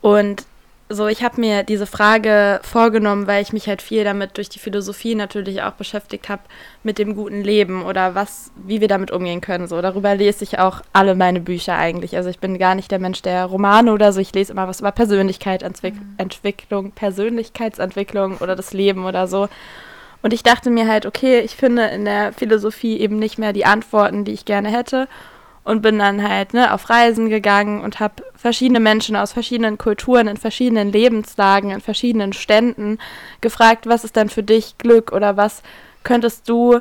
Und 0.00 0.46
so, 0.90 1.06
ich 1.06 1.22
habe 1.22 1.40
mir 1.40 1.64
diese 1.64 1.86
Frage 1.86 2.60
vorgenommen, 2.62 3.26
weil 3.26 3.42
ich 3.42 3.52
mich 3.52 3.68
halt 3.68 3.82
viel 3.82 4.04
damit 4.04 4.38
durch 4.38 4.48
die 4.48 4.58
Philosophie 4.58 5.14
natürlich 5.14 5.60
auch 5.62 5.72
beschäftigt 5.72 6.30
habe 6.30 6.42
mit 6.82 6.98
dem 6.98 7.14
guten 7.14 7.42
Leben 7.42 7.84
oder 7.84 8.14
was, 8.14 8.50
wie 8.56 8.80
wir 8.80 8.88
damit 8.88 9.10
umgehen 9.10 9.42
können. 9.42 9.68
So, 9.68 9.82
darüber 9.82 10.14
lese 10.14 10.44
ich 10.44 10.58
auch 10.58 10.80
alle 10.94 11.14
meine 11.14 11.40
Bücher 11.40 11.76
eigentlich. 11.76 12.16
Also 12.16 12.30
ich 12.30 12.38
bin 12.38 12.58
gar 12.58 12.74
nicht 12.74 12.90
der 12.90 13.00
Mensch 13.00 13.20
der 13.20 13.44
Romane 13.44 13.92
oder 13.92 14.14
so. 14.14 14.20
Ich 14.20 14.32
lese 14.32 14.52
immer 14.52 14.66
was 14.66 14.80
über 14.80 14.92
Persönlichkeitsentwicklung, 14.92 16.84
mhm. 16.86 16.92
Persönlichkeitsentwicklung 16.92 18.38
oder 18.38 18.56
das 18.56 18.72
Leben 18.72 19.04
oder 19.04 19.26
so. 19.26 19.48
Und 20.22 20.32
ich 20.32 20.42
dachte 20.42 20.70
mir 20.70 20.88
halt, 20.88 21.04
okay, 21.04 21.40
ich 21.40 21.54
finde 21.54 21.84
in 21.88 22.06
der 22.06 22.32
Philosophie 22.32 22.98
eben 22.98 23.18
nicht 23.18 23.38
mehr 23.38 23.52
die 23.52 23.66
Antworten, 23.66 24.24
die 24.24 24.32
ich 24.32 24.46
gerne 24.46 24.70
hätte 24.70 25.06
und 25.68 25.82
bin 25.82 25.98
dann 25.98 26.26
halt 26.26 26.54
ne, 26.54 26.72
auf 26.72 26.88
Reisen 26.88 27.28
gegangen 27.28 27.82
und 27.82 28.00
habe 28.00 28.24
verschiedene 28.34 28.80
Menschen 28.80 29.16
aus 29.16 29.32
verschiedenen 29.32 29.76
Kulturen, 29.76 30.26
in 30.26 30.38
verschiedenen 30.38 30.90
Lebenslagen, 30.90 31.70
in 31.70 31.82
verschiedenen 31.82 32.32
Ständen 32.32 32.98
gefragt, 33.42 33.86
was 33.86 34.02
ist 34.02 34.16
denn 34.16 34.30
für 34.30 34.42
dich 34.42 34.78
Glück 34.78 35.12
oder 35.12 35.36
was 35.36 35.62
könntest 36.04 36.48
du 36.48 36.78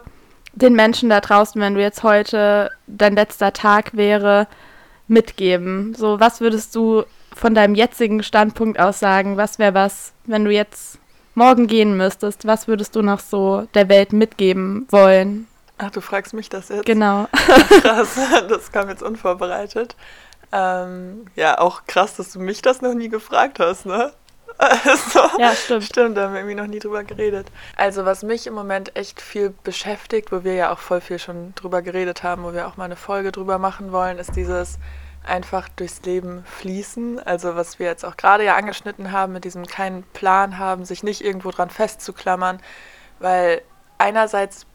den 0.54 0.74
Menschen 0.74 1.10
da 1.10 1.20
draußen, 1.20 1.60
wenn 1.60 1.76
du 1.76 1.82
jetzt 1.82 2.04
heute 2.04 2.72
dein 2.88 3.16
letzter 3.16 3.52
Tag 3.52 3.98
wäre, 3.98 4.48
mitgeben? 5.10 5.94
So, 5.94 6.22
was 6.22 6.40
würdest 6.40 6.74
du 6.74 7.04
von 7.36 7.54
deinem 7.54 7.76
jetzigen 7.76 8.24
Standpunkt 8.24 8.80
aus 8.80 9.02
sagen? 9.02 9.36
Was 9.36 9.60
wäre 9.60 9.74
was, 9.74 10.14
wenn 10.24 10.46
du 10.46 10.52
jetzt 10.52 10.98
morgen 11.36 11.68
gehen 11.68 11.98
müsstest? 11.98 12.48
Was 12.48 12.70
würdest 12.70 12.96
du 12.96 13.02
noch 13.02 13.20
so 13.20 13.68
der 13.74 13.90
Welt 13.90 14.14
mitgeben 14.14 14.88
wollen? 14.92 15.46
Ach, 15.78 15.92
du 15.92 16.02
fragst 16.02 16.34
mich 16.34 16.50
das 16.50 16.70
jetzt? 16.70 16.86
Genau. 16.86 17.28
Krass, 17.82 18.20
das 18.48 18.72
kam 18.72 18.90
jetzt 18.90 19.04
unvorbereitet. 19.04 19.96
Ähm, 20.52 21.26
ja, 21.36 21.58
auch 21.60 21.84
krass, 21.88 22.16
dass 22.16 22.32
du 22.32 22.40
mich 22.40 22.62
das 22.62 22.82
noch 22.82 22.94
nie 22.94 23.10
gefragt 23.10 23.60
hast, 23.60 23.86
ne? 23.86 24.14
Also, 24.60 25.20
ja, 25.38 25.54
stimmt. 25.54 25.84
Stimmt, 25.84 26.18
da 26.18 26.24
haben 26.24 26.34
wir 26.34 26.40
irgendwie 26.40 26.56
noch 26.56 26.66
nie 26.66 26.80
drüber 26.80 27.04
geredet. 27.04 27.48
Also, 27.76 28.06
was 28.06 28.24
mich 28.24 28.48
im 28.48 28.56
Moment 28.56 28.96
echt 28.96 29.22
viel 29.22 29.54
beschäftigt, 29.64 30.32
wo 30.32 30.44
wir 30.44 30.56
ja 30.56 30.74
auch 30.74 30.80
voll 30.80 31.00
viel 31.00 31.20
schon 31.20 31.54
drüber 31.54 31.84
geredet 31.84 32.24
haben, 32.24 32.44
wo 32.44 32.54
wir 32.54 32.68
auch 32.68 32.76
mal 32.76 32.86
eine 32.86 32.96
Folge 32.96 33.32
drüber 33.32 33.60
machen 33.60 33.92
wollen, 33.92 34.18
ist 34.18 34.36
dieses 34.36 34.80
einfach 35.24 35.70
durchs 35.70 36.02
Leben 36.04 36.44
fließen. 36.46 37.20
Also, 37.20 37.56
was 37.56 37.78
wir 37.78 37.86
jetzt 37.86 38.04
auch 38.04 38.18
gerade 38.18 38.46
ja 38.46 38.56
angeschnitten 38.56 39.12
haben, 39.12 39.34
mit 39.34 39.44
diesem 39.44 39.68
keinen 39.68 40.02
Plan 40.14 40.58
haben, 40.58 40.86
sich 40.86 41.04
nicht 41.04 41.24
irgendwo 41.24 41.52
dran 41.52 41.70
festzuklammern, 41.70 42.60
weil 43.20 43.62
einerseits 44.00 44.66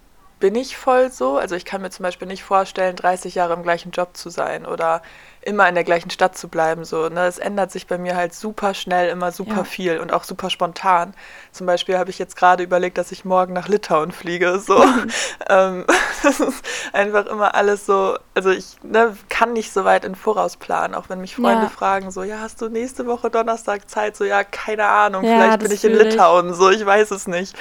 bin 0.43 0.57
ich 0.57 0.77
voll 0.77 1.13
so. 1.13 1.37
Also 1.37 1.55
ich 1.55 1.65
kann 1.65 1.83
mir 1.83 1.91
zum 1.91 2.03
Beispiel 2.03 2.27
nicht 2.27 2.43
vorstellen, 2.43 2.97
30 2.97 3.37
Jahre 3.37 3.55
im 3.55 3.63
gleichen 3.63 3.93
Job 3.93 4.17
zu 4.17 4.29
sein 4.29 4.67
oder 4.67 5.01
immer 5.41 5.69
in 5.69 5.75
der 5.75 5.85
gleichen 5.85 6.11
Stadt 6.11 6.37
zu 6.37 6.49
bleiben. 6.49 6.85
So, 6.85 7.09
ne? 7.09 7.27
Es 7.27 7.39
ändert 7.39 7.71
sich 7.71 7.87
bei 7.87 7.99
mir 7.99 8.17
halt 8.17 8.35
super 8.35 8.75
schnell, 8.75 9.09
immer 9.09 9.33
super 9.33 9.59
ja. 9.59 9.65
viel 9.65 9.99
und 9.99 10.13
auch 10.13 10.25
super 10.25 10.51
spontan. 10.51 11.15
Zum 11.53 11.67
Beispiel 11.67 11.97
habe 11.99 12.11
ich 12.11 12.19
jetzt 12.19 12.37
gerade 12.37 12.63
überlegt, 12.63 12.99
dass 12.99 13.13
ich 13.13 13.25
morgen 13.25 13.53
nach 13.53 13.69
Litauen 13.69 14.11
fliege. 14.11 14.59
So. 14.59 14.83
ähm, 15.49 15.85
das 16.23 16.41
ist 16.41 16.63
einfach 16.93 17.27
immer 17.27 17.55
alles 17.55 17.87
so, 17.87 18.17
also 18.35 18.51
ich 18.51 18.77
ne, 18.83 19.17
kann 19.29 19.53
nicht 19.53 19.73
so 19.73 19.85
weit 19.85 20.05
in 20.05 20.15
Voraus 20.15 20.57
planen, 20.57 20.95
auch 20.95 21.09
wenn 21.09 21.21
mich 21.21 21.37
Freunde 21.37 21.65
ja. 21.65 21.69
fragen, 21.69 22.11
so, 22.11 22.23
ja, 22.23 22.41
hast 22.41 22.61
du 22.61 22.69
nächste 22.69 23.07
Woche 23.07 23.31
Donnerstag 23.31 23.89
Zeit? 23.89 24.17
So, 24.17 24.25
ja, 24.25 24.45
keine 24.45 24.87
Ahnung, 24.87 25.25
ja, 25.25 25.37
vielleicht 25.37 25.61
bin 25.61 25.73
ich 25.73 25.85
in 25.85 25.93
Litauen, 25.93 26.51
ich. 26.51 26.57
so, 26.57 26.71
ich 26.71 26.85
weiß 26.85 27.11
es 27.13 27.27
nicht. 27.27 27.57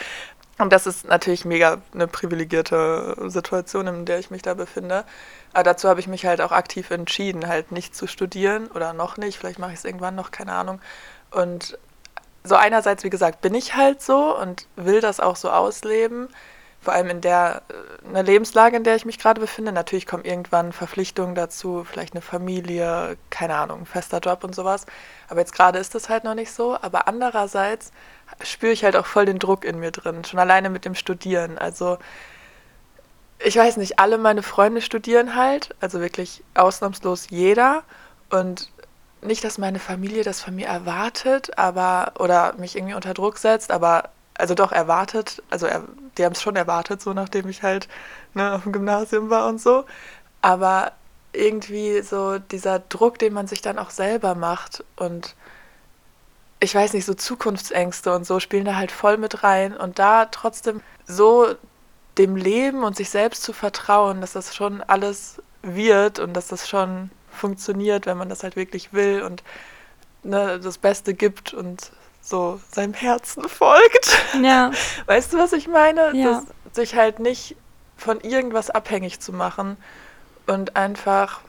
Und 0.61 0.71
das 0.71 0.85
ist 0.85 1.07
natürlich 1.07 1.43
mega 1.43 1.79
eine 1.91 2.07
privilegierte 2.07 3.15
Situation, 3.27 3.87
in 3.87 4.05
der 4.05 4.19
ich 4.19 4.29
mich 4.29 4.43
da 4.43 4.53
befinde. 4.53 5.05
Aber 5.53 5.63
dazu 5.63 5.89
habe 5.89 5.99
ich 5.99 6.07
mich 6.07 6.25
halt 6.25 6.39
auch 6.39 6.51
aktiv 6.51 6.91
entschieden, 6.91 7.47
halt 7.47 7.71
nicht 7.71 7.95
zu 7.95 8.05
studieren 8.05 8.67
oder 8.67 8.93
noch 8.93 9.17
nicht. 9.17 9.39
Vielleicht 9.39 9.57
mache 9.57 9.71
ich 9.71 9.79
es 9.79 9.85
irgendwann 9.85 10.15
noch, 10.15 10.29
keine 10.29 10.53
Ahnung. 10.53 10.79
Und 11.31 11.79
so 12.43 12.55
einerseits, 12.55 13.03
wie 13.03 13.09
gesagt, 13.09 13.41
bin 13.41 13.55
ich 13.55 13.75
halt 13.75 14.03
so 14.03 14.37
und 14.37 14.67
will 14.75 15.01
das 15.01 15.19
auch 15.19 15.35
so 15.35 15.49
ausleben. 15.49 16.27
Vor 16.79 16.93
allem 16.93 17.09
in 17.09 17.21
der 17.21 17.61
eine 18.07 18.23
Lebenslage, 18.23 18.75
in 18.75 18.83
der 18.83 18.95
ich 18.95 19.05
mich 19.05 19.19
gerade 19.19 19.39
befinde. 19.39 19.71
Natürlich 19.71 20.07
kommen 20.07 20.25
irgendwann 20.25 20.73
Verpflichtungen 20.73 21.35
dazu, 21.35 21.83
vielleicht 21.83 22.13
eine 22.13 22.21
Familie, 22.21 23.17
keine 23.29 23.55
Ahnung, 23.55 23.81
ein 23.81 23.85
fester 23.85 24.19
Job 24.19 24.43
und 24.43 24.55
sowas. 24.55 24.85
Aber 25.27 25.39
jetzt 25.39 25.53
gerade 25.53 25.77
ist 25.77 25.93
das 25.93 26.09
halt 26.09 26.23
noch 26.23 26.33
nicht 26.33 26.51
so. 26.51 26.75
Aber 26.81 27.07
andererseits 27.07 27.91
spüre 28.43 28.71
ich 28.71 28.83
halt 28.83 28.95
auch 28.95 29.05
voll 29.05 29.25
den 29.25 29.39
Druck 29.39 29.65
in 29.65 29.79
mir 29.79 29.91
drin, 29.91 30.23
schon 30.23 30.39
alleine 30.39 30.69
mit 30.69 30.85
dem 30.85 30.95
Studieren. 30.95 31.57
Also 31.57 31.97
ich 33.39 33.55
weiß 33.55 33.77
nicht, 33.77 33.99
alle 33.99 34.17
meine 34.17 34.43
Freunde 34.43 34.81
studieren 34.81 35.35
halt, 35.35 35.75
also 35.79 35.99
wirklich 35.99 36.43
ausnahmslos 36.53 37.29
jeder. 37.29 37.83
Und 38.29 38.71
nicht, 39.21 39.43
dass 39.43 39.57
meine 39.57 39.79
Familie 39.79 40.23
das 40.23 40.41
von 40.41 40.55
mir 40.55 40.67
erwartet, 40.67 41.57
aber 41.57 42.13
oder 42.19 42.53
mich 42.53 42.75
irgendwie 42.75 42.95
unter 42.95 43.13
Druck 43.13 43.37
setzt, 43.37 43.71
aber 43.71 44.09
also 44.35 44.55
doch 44.55 44.71
erwartet, 44.71 45.43
also 45.49 45.67
er, 45.67 45.83
die 46.17 46.25
haben 46.25 46.33
es 46.33 46.41
schon 46.41 46.55
erwartet, 46.55 47.01
so 47.01 47.13
nachdem 47.13 47.47
ich 47.49 47.63
halt 47.63 47.87
ne, 48.33 48.53
auf 48.53 48.63
dem 48.63 48.71
Gymnasium 48.71 49.29
war 49.29 49.47
und 49.47 49.61
so. 49.61 49.85
Aber 50.41 50.93
irgendwie 51.33 52.01
so 52.01 52.39
dieser 52.39 52.79
Druck, 52.79 53.19
den 53.19 53.33
man 53.33 53.47
sich 53.47 53.61
dann 53.61 53.79
auch 53.79 53.91
selber 53.91 54.35
macht 54.35 54.83
und 54.95 55.35
ich 56.61 56.75
weiß 56.75 56.93
nicht, 56.93 57.05
so 57.05 57.13
Zukunftsängste 57.15 58.13
und 58.13 58.25
so 58.25 58.39
spielen 58.39 58.65
da 58.65 58.75
halt 58.75 58.91
voll 58.91 59.17
mit 59.17 59.43
rein. 59.43 59.75
Und 59.75 59.99
da 59.99 60.25
trotzdem 60.25 60.81
so 61.05 61.55
dem 62.17 62.35
Leben 62.35 62.83
und 62.83 62.95
sich 62.95 63.09
selbst 63.09 63.43
zu 63.43 63.51
vertrauen, 63.51 64.21
dass 64.21 64.33
das 64.33 64.55
schon 64.55 64.81
alles 64.83 65.41
wird 65.63 66.19
und 66.19 66.33
dass 66.33 66.47
das 66.47 66.69
schon 66.69 67.09
funktioniert, 67.31 68.05
wenn 68.05 68.17
man 68.17 68.29
das 68.29 68.43
halt 68.43 68.55
wirklich 68.55 68.93
will 68.93 69.23
und 69.23 69.43
ne, 70.23 70.59
das 70.59 70.77
Beste 70.77 71.15
gibt 71.15 71.53
und 71.53 71.91
so 72.21 72.59
seinem 72.71 72.93
Herzen 72.93 73.49
folgt. 73.49 74.17
Ja. 74.41 74.71
Weißt 75.07 75.33
du, 75.33 75.39
was 75.39 75.53
ich 75.53 75.67
meine? 75.67 76.11
Ja. 76.13 76.43
Dass 76.69 76.75
sich 76.75 76.95
halt 76.95 77.19
nicht 77.19 77.55
von 77.97 78.21
irgendwas 78.21 78.69
abhängig 78.69 79.19
zu 79.19 79.33
machen 79.33 79.77
und 80.45 80.75
einfach 80.75 81.41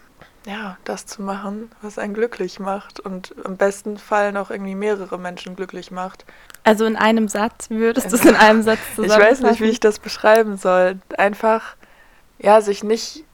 ja, 0.47 0.77
das 0.85 1.07
zu 1.07 1.23
machen, 1.23 1.71
was 1.83 1.99
einen 1.99 2.15
glücklich 2.15 2.59
macht 2.59 2.99
und 3.01 3.35
im 3.45 3.57
besten 3.57 3.97
Fall 3.97 4.33
noch 4.33 4.51
irgendwie 4.51 4.75
mehrere 4.75 5.19
Menschen 5.19 5.57
glücklich 5.57 5.91
macht. 5.91 6.25
Also 6.65 6.85
in 6.85 6.97
einem 6.97 7.29
Satz, 7.29 7.71
wie 7.71 7.79
würdest 7.79 8.11
du 8.11 8.17
es 8.17 8.25
in 8.25 8.35
einem 8.35 8.63
Satz 8.63 8.81
zusammenfassen? 8.97 9.23
Ich 9.23 9.31
weiß 9.31 9.41
nicht, 9.51 9.61
wie 9.61 9.71
ich 9.71 9.81
das 9.81 9.99
beschreiben 9.99 10.57
soll. 10.57 11.01
Einfach, 11.17 11.77
ja, 12.39 12.61
sich 12.61 12.83
nicht 12.83 13.25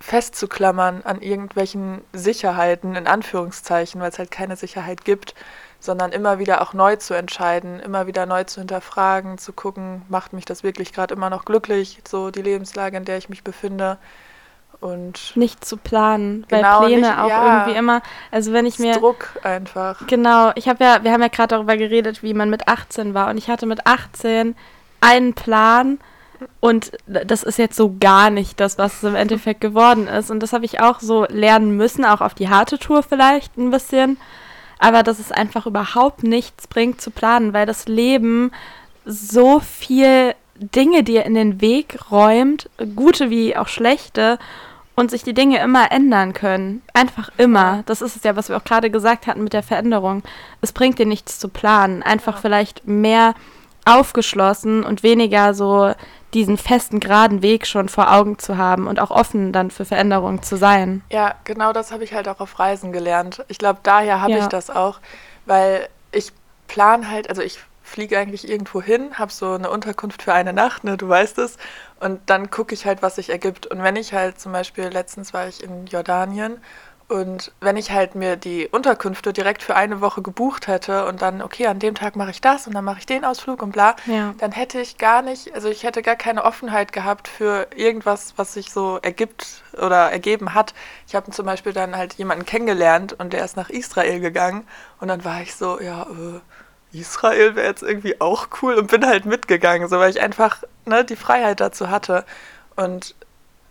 festzuklammern 0.00 1.02
an 1.04 1.20
irgendwelchen 1.20 2.00
Sicherheiten, 2.12 2.96
in 2.96 3.06
Anführungszeichen, 3.06 4.00
weil 4.00 4.10
es 4.10 4.18
halt 4.18 4.30
keine 4.30 4.56
Sicherheit 4.56 5.04
gibt, 5.04 5.34
sondern 5.78 6.10
immer 6.12 6.38
wieder 6.38 6.62
auch 6.62 6.72
neu 6.72 6.96
zu 6.96 7.14
entscheiden, 7.14 7.80
immer 7.80 8.06
wieder 8.06 8.26
neu 8.26 8.44
zu 8.44 8.60
hinterfragen, 8.60 9.38
zu 9.38 9.52
gucken, 9.52 10.02
macht 10.08 10.32
mich 10.32 10.46
das 10.46 10.62
wirklich 10.62 10.92
gerade 10.92 11.14
immer 11.14 11.30
noch 11.30 11.44
glücklich, 11.44 12.00
so 12.08 12.30
die 12.30 12.42
Lebenslage, 12.42 12.96
in 12.96 13.04
der 13.04 13.18
ich 13.18 13.28
mich 13.28 13.44
befinde 13.44 13.98
und 14.80 15.36
nicht 15.36 15.64
zu 15.64 15.76
planen, 15.76 16.46
weil 16.48 16.62
genau, 16.62 16.80
Pläne 16.80 17.00
nicht, 17.02 17.18
auch 17.18 17.28
ja, 17.28 17.58
irgendwie 17.58 17.78
immer, 17.78 18.02
also 18.30 18.52
wenn 18.52 18.66
ich 18.66 18.78
mir 18.78 18.94
Druck 18.94 19.28
einfach. 19.42 20.06
Genau, 20.06 20.52
ich 20.54 20.68
habe 20.68 20.82
ja, 20.82 21.04
wir 21.04 21.12
haben 21.12 21.20
ja 21.20 21.28
gerade 21.28 21.54
darüber 21.54 21.76
geredet, 21.76 22.22
wie 22.22 22.34
man 22.34 22.50
mit 22.50 22.66
18 22.66 23.14
war 23.14 23.28
und 23.28 23.36
ich 23.36 23.48
hatte 23.48 23.66
mit 23.66 23.86
18 23.86 24.56
einen 25.00 25.34
Plan 25.34 25.98
und 26.60 26.92
das 27.06 27.42
ist 27.42 27.58
jetzt 27.58 27.76
so 27.76 27.94
gar 28.00 28.30
nicht 28.30 28.58
das, 28.58 28.78
was 28.78 28.96
es 28.96 29.04
im 29.04 29.14
Endeffekt 29.14 29.60
geworden 29.60 30.06
ist 30.06 30.30
und 30.30 30.40
das 30.40 30.54
habe 30.54 30.64
ich 30.64 30.80
auch 30.80 31.00
so 31.00 31.26
lernen 31.26 31.76
müssen, 31.76 32.04
auch 32.04 32.22
auf 32.22 32.34
die 32.34 32.48
harte 32.48 32.78
Tour 32.78 33.02
vielleicht 33.02 33.58
ein 33.58 33.70
bisschen, 33.70 34.18
aber 34.78 35.02
dass 35.02 35.18
es 35.18 35.30
einfach 35.30 35.66
überhaupt 35.66 36.22
nichts 36.22 36.66
bringt 36.66 37.02
zu 37.02 37.10
planen, 37.10 37.52
weil 37.52 37.66
das 37.66 37.86
Leben 37.86 38.50
so 39.04 39.60
viel 39.60 40.34
Dinge 40.56 41.02
dir 41.02 41.24
in 41.24 41.34
den 41.34 41.60
Weg 41.60 42.10
räumt, 42.10 42.68
gute 42.94 43.30
wie 43.30 43.56
auch 43.56 43.68
schlechte 43.68 44.38
und 45.00 45.10
sich 45.10 45.22
die 45.22 45.32
Dinge 45.32 45.62
immer 45.62 45.90
ändern 45.90 46.34
können. 46.34 46.82
Einfach 46.92 47.30
immer. 47.38 47.82
Das 47.86 48.02
ist 48.02 48.16
es 48.16 48.22
ja, 48.22 48.36
was 48.36 48.50
wir 48.50 48.58
auch 48.58 48.64
gerade 48.64 48.90
gesagt 48.90 49.26
hatten 49.26 49.42
mit 49.42 49.54
der 49.54 49.62
Veränderung. 49.62 50.22
Es 50.60 50.72
bringt 50.72 50.98
dir 50.98 51.06
nichts 51.06 51.38
zu 51.38 51.48
planen. 51.48 52.02
Einfach 52.02 52.38
vielleicht 52.38 52.86
mehr 52.86 53.32
aufgeschlossen 53.86 54.84
und 54.84 55.02
weniger 55.02 55.54
so 55.54 55.94
diesen 56.34 56.58
festen, 56.58 57.00
geraden 57.00 57.40
Weg 57.40 57.66
schon 57.66 57.88
vor 57.88 58.12
Augen 58.12 58.38
zu 58.38 58.58
haben 58.58 58.86
und 58.86 59.00
auch 59.00 59.10
offen 59.10 59.54
dann 59.54 59.70
für 59.70 59.86
Veränderungen 59.86 60.42
zu 60.42 60.56
sein. 60.56 61.00
Ja, 61.10 61.34
genau 61.44 61.72
das 61.72 61.92
habe 61.92 62.04
ich 62.04 62.12
halt 62.12 62.28
auch 62.28 62.40
auf 62.40 62.58
Reisen 62.58 62.92
gelernt. 62.92 63.42
Ich 63.48 63.56
glaube, 63.56 63.80
daher 63.82 64.20
habe 64.20 64.32
ja. 64.32 64.40
ich 64.40 64.48
das 64.48 64.68
auch, 64.68 65.00
weil 65.46 65.88
ich 66.12 66.30
plan 66.68 67.10
halt, 67.10 67.30
also 67.30 67.40
ich 67.40 67.58
fliege 67.90 68.18
eigentlich 68.18 68.48
irgendwo 68.48 68.80
hin, 68.82 69.18
habe 69.18 69.32
so 69.32 69.52
eine 69.52 69.70
Unterkunft 69.70 70.22
für 70.22 70.32
eine 70.34 70.52
Nacht, 70.52 70.84
ne, 70.84 70.96
du 70.96 71.08
weißt 71.08 71.38
es, 71.38 71.56
und 72.00 72.20
dann 72.30 72.50
gucke 72.50 72.74
ich 72.74 72.86
halt, 72.86 73.02
was 73.02 73.16
sich 73.16 73.30
ergibt. 73.30 73.66
Und 73.66 73.82
wenn 73.82 73.96
ich 73.96 74.12
halt 74.14 74.40
zum 74.40 74.52
Beispiel, 74.52 74.84
letztens 74.88 75.34
war 75.34 75.48
ich 75.48 75.62
in 75.62 75.86
Jordanien 75.86 76.60
Und 77.08 77.52
wenn 77.60 77.76
ich 77.76 77.90
halt 77.90 78.14
mir 78.14 78.36
die 78.36 78.68
Unterkünfte 78.68 79.32
direkt 79.32 79.64
für 79.64 79.74
eine 79.74 80.00
Woche 80.00 80.22
gebucht 80.22 80.68
hätte 80.68 81.06
und 81.06 81.20
dann, 81.22 81.42
okay, 81.42 81.66
an 81.66 81.80
dem 81.80 81.96
Tag 81.96 82.14
mache 82.14 82.30
ich 82.30 82.40
das 82.40 82.68
und 82.68 82.72
dann 82.74 82.84
mache 82.84 83.00
ich 83.00 83.06
den 83.06 83.24
Ausflug 83.24 83.62
und 83.62 83.72
bla, 83.72 83.96
Ja. 84.04 84.34
dann 84.38 84.52
hätte 84.52 84.80
ich 84.80 84.96
gar 84.96 85.20
nicht, 85.22 85.52
also 85.52 85.68
ich 85.68 85.82
hätte 85.82 86.02
gar 86.02 86.14
keine 86.14 86.44
Offenheit 86.44 86.92
gehabt 86.92 87.26
für 87.26 87.66
irgendwas, 87.74 88.34
was 88.36 88.54
sich 88.54 88.72
so 88.72 88.98
ergibt 89.02 89.64
oder 89.72 90.12
ergeben 90.12 90.54
hat. 90.54 90.72
Ich 91.08 91.16
habe 91.16 91.32
zum 91.32 91.46
Beispiel 91.46 91.72
dann 91.72 91.96
halt 91.96 92.14
jemanden 92.14 92.44
kennengelernt 92.44 93.12
und 93.18 93.32
der 93.32 93.44
ist 93.44 93.56
nach 93.56 93.70
Israel 93.70 94.20
gegangen 94.20 94.64
und 95.00 95.08
dann 95.08 95.24
war 95.24 95.42
ich 95.42 95.56
so, 95.56 95.80
ja, 95.80 96.02
äh, 96.02 96.40
Israel 96.92 97.54
wäre 97.54 97.66
jetzt 97.68 97.82
irgendwie 97.82 98.20
auch 98.20 98.48
cool 98.62 98.74
und 98.74 98.90
bin 98.90 99.06
halt 99.06 99.24
mitgegangen, 99.24 99.88
so 99.88 99.98
weil 99.98 100.10
ich 100.10 100.20
einfach 100.20 100.58
ne, 100.86 101.04
die 101.04 101.16
Freiheit 101.16 101.60
dazu 101.60 101.88
hatte. 101.90 102.24
Und 102.76 103.14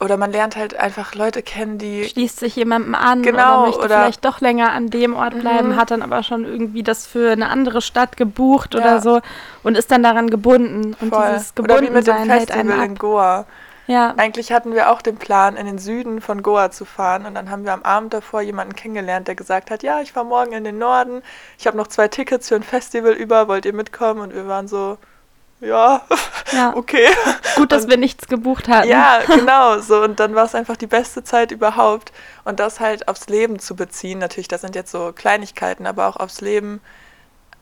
oder 0.02 0.16
man 0.16 0.32
lernt 0.32 0.56
halt 0.56 0.76
einfach 0.78 1.14
Leute 1.14 1.42
kennen, 1.44 1.78
die 1.78 2.06
Schließt 2.06 2.40
sich 2.40 2.56
jemandem 2.56 2.96
an 2.96 3.22
Genau, 3.22 3.38
oder 3.64 3.66
möchte 3.66 3.80
oder- 3.82 4.00
vielleicht 4.04 4.24
doch 4.24 4.40
länger 4.40 4.72
an 4.72 4.90
dem 4.90 5.14
Ort 5.14 5.38
bleiben, 5.38 5.70
Mhm. 5.70 5.76
hat 5.76 5.92
dann 5.92 6.02
aber 6.02 6.24
schon 6.24 6.46
irgendwie 6.46 6.84
das 6.84 7.06
für 7.06 7.32
eine 7.34 7.50
andere 7.50 7.82
Stadt 7.82 8.16
gebucht 8.16 8.74
Ja. 8.76 8.80
oder 8.80 9.02
so 9.02 9.20
und 9.62 9.76
ist 9.78 9.92
dann 9.92 10.02
daran 10.02 10.30
gebunden. 10.30 10.96
Und 11.02 11.10
voll. 11.14 11.26
dieses 11.34 11.54
Oder 11.60 11.82
wie 11.82 11.90
mit 11.90 12.08
dem 12.08 12.14
Gebundensein 12.16 12.40
Festival 12.48 12.86
in 12.86 12.92
ab. 12.94 13.00
Goa. 13.00 13.46
Ja. 13.90 14.14
Eigentlich 14.18 14.52
hatten 14.52 14.76
wir 14.76 14.92
auch 14.92 15.02
den 15.02 15.18
Plan, 15.18 15.58
in 15.58 15.66
den 15.66 15.80
Süden 15.80 16.22
von 16.22 16.44
Goa 16.44 16.70
zu 16.70 16.86
fahren. 16.86 17.26
Und 17.26 17.34
dann 17.34 17.50
haben 17.50 17.66
wir 17.66 17.74
am 17.74 17.82
Abend 17.82 18.14
davor 18.14 18.42
jemanden 18.42 18.76
kennengelernt, 18.76 19.28
der 19.28 19.34
gesagt 19.34 19.72
hat, 19.72 19.82
ja, 19.82 20.00
ich 20.02 20.12
fahre 20.14 20.28
morgen 20.28 20.54
in 20.54 20.64
den 20.64 20.78
Norden. 20.78 21.24
Ich 21.58 21.66
habe 21.66 21.76
noch 21.76 21.88
zwei 21.88 22.08
Tickets 22.08 22.50
für 22.50 22.56
ein 22.56 22.62
Festival 22.64 23.14
über, 23.14 23.48
wollt 23.48 23.66
ihr 23.66 23.74
mitkommen? 23.74 24.22
Und 24.22 24.36
wir 24.36 24.48
waren 24.48 24.68
so, 24.68 25.00
ja, 25.60 26.04
Ja. 26.52 26.74
okay. 26.76 27.08
Gut, 27.56 27.72
dass 27.72 27.86
Und- 27.86 27.90
wir 27.90 27.98
nichts 27.98 28.28
gebucht 28.28 28.68
hatten. 28.68 28.88
Ja, 28.88 29.22
genau. 29.28 29.80
So, 29.80 30.04
und 30.04 30.20
dann 30.20 30.36
war 30.36 30.46
es 30.46 30.54
einfach 30.54 30.78
die 30.78 30.86
beste 30.88 31.24
Zeit 31.24 31.52
überhaupt. 31.52 32.12
Und 32.46 32.60
das 32.60 32.80
halt 32.80 33.08
aufs 33.08 33.28
Leben 33.28 33.58
zu 33.58 33.76
beziehen. 33.76 34.20
Natürlich, 34.20 34.48
das 34.48 34.62
sind 34.62 34.76
jetzt 34.76 34.92
so 34.92 35.14
Kleinigkeiten, 35.16 35.88
aber 35.88 36.08
auch 36.08 36.18
aufs 36.18 36.42
Leben 36.42 36.80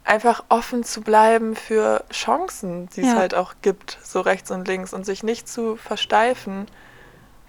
einfach 0.08 0.44
offen 0.50 0.84
zu 0.84 1.02
bleiben 1.02 1.56
für 1.56 2.04
Chancen, 2.12 2.88
die 2.96 3.02
es 3.02 3.08
Ja. 3.08 3.16
halt 3.16 3.36
auch 3.36 3.56
gibt, 3.62 3.98
so 4.04 4.22
rechts 4.22 4.52
und 4.52 4.68
links 4.68 4.94
und 4.94 5.06
sich 5.06 5.24
nicht 5.24 5.48
zu 5.50 5.76
versteifen. 5.76 6.68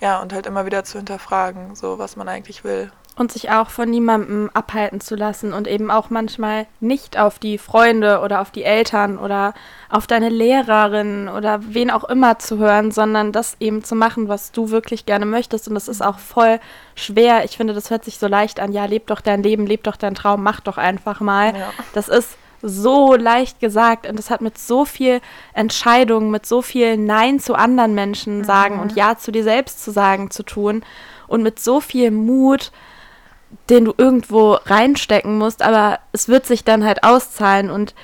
Ja, 0.01 0.21
und 0.21 0.33
halt 0.33 0.47
immer 0.47 0.65
wieder 0.67 0.85
zu 0.85 0.99
hinterfragen, 0.99 1.75
so 1.75 1.99
was 1.99 2.15
man 2.17 2.29
eigentlich 2.29 2.63
will. 2.65 2.91
Und 3.17 3.33
sich 3.33 3.51
auch 3.51 3.71
von 3.71 3.91
niemandem 3.91 4.49
abhalten 4.55 5.01
zu 5.01 5.17
lassen 5.17 5.53
und 5.53 5.67
eben 5.67 5.91
auch 5.91 6.09
manchmal 6.09 6.67
nicht 6.79 7.19
auf 7.19 7.41
die 7.41 7.59
Freunde 7.59 8.21
oder 8.21 8.41
auf 8.41 8.53
die 8.53 8.63
Eltern 8.63 9.19
oder 9.19 9.55
auf 9.91 10.07
deine 10.07 10.29
Lehrerin 10.29 11.29
oder 11.29 11.59
wen 11.75 11.91
auch 11.91 12.05
immer 12.05 12.39
zu 12.39 12.59
hören, 12.59 12.93
sondern 12.93 13.33
das 13.33 13.57
eben 13.59 13.83
zu 13.83 13.97
machen, 13.97 14.29
was 14.29 14.53
du 14.53 14.71
wirklich 14.71 15.05
gerne 15.05 15.27
möchtest. 15.27 15.67
Und 15.67 15.75
das 15.75 15.89
ist 15.89 16.01
auch 16.01 16.21
voll 16.21 16.61
schwer. 16.95 17.43
Ich 17.45 17.57
finde, 17.57 17.75
das 17.75 17.91
hört 17.91 18.05
sich 18.05 18.19
so 18.19 18.29
leicht 18.29 18.61
an. 18.61 18.71
Ja, 18.71 18.85
leb 18.85 19.09
doch 19.09 19.21
dein 19.21 19.43
Leben, 19.43 19.67
leb 19.67 19.83
doch 19.83 19.97
deinen 19.97 20.15
Traum, 20.15 20.45
mach 20.45 20.61
doch 20.61 20.79
einfach 20.79 21.19
mal. 21.19 21.59
Ja. 21.59 21.71
Das 21.95 22.09
ist 22.09 22.37
so 22.63 23.15
leicht 23.15 23.61
gesagt 23.61 24.07
und 24.09 24.19
das 24.19 24.31
hat 24.31 24.41
mit 24.41 24.59
so 24.59 24.85
viel 24.85 25.21
Entscheidung, 25.53 26.31
mit 26.31 26.47
so 26.47 26.63
viel 26.63 26.97
Nein 26.97 27.41
zu 27.41 27.55
anderen 27.55 27.95
Menschen 27.95 28.45
sagen 28.45 28.81
und 28.81 28.97
Ja 28.97 29.17
zu 29.17 29.31
dir 29.31 29.45
selbst 29.45 29.83
zu 29.83 29.91
sagen 29.91 30.31
zu 30.31 30.43
tun 30.43 30.83
und 31.27 31.43
mit 31.43 31.61
so 31.61 31.81
viel 31.81 32.11
Mut, 32.11 32.73
den 33.71 33.85
du 33.85 33.95
irgendwo 33.97 34.55
reinstecken 34.55 35.39
musst, 35.39 35.63
aber 35.63 36.01
es 36.13 36.29
wird 36.29 36.47
sich 36.47 36.65
dann 36.65 36.85
halt 36.85 37.05
auszahlen 37.05 37.71
und 37.71 37.95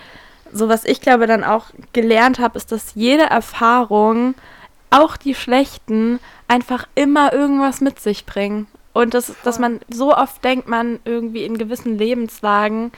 so 0.52 0.68
was 0.68 0.84
ich 0.84 1.00
glaube 1.00 1.26
dann 1.26 1.42
auch 1.42 1.66
gelernt 1.92 2.38
habe, 2.38 2.56
ist, 2.56 2.70
dass 2.70 2.94
jede 2.94 3.24
Erfahrung, 3.24 4.34
auch 4.90 5.16
die 5.16 5.34
schlechten, 5.34 6.20
einfach 6.46 6.86
immer 6.94 7.32
irgendwas 7.32 7.80
mit 7.80 7.98
sich 7.98 8.26
bringen. 8.26 8.68
Und 8.92 9.12
das, 9.12 9.34
dass 9.42 9.58
man 9.58 9.80
so 9.88 10.16
oft 10.16 10.44
denkt, 10.44 10.68
man 10.68 11.00
irgendwie 11.04 11.44
in 11.44 11.58
gewissen 11.58 11.98
Lebenslagen, 11.98 12.92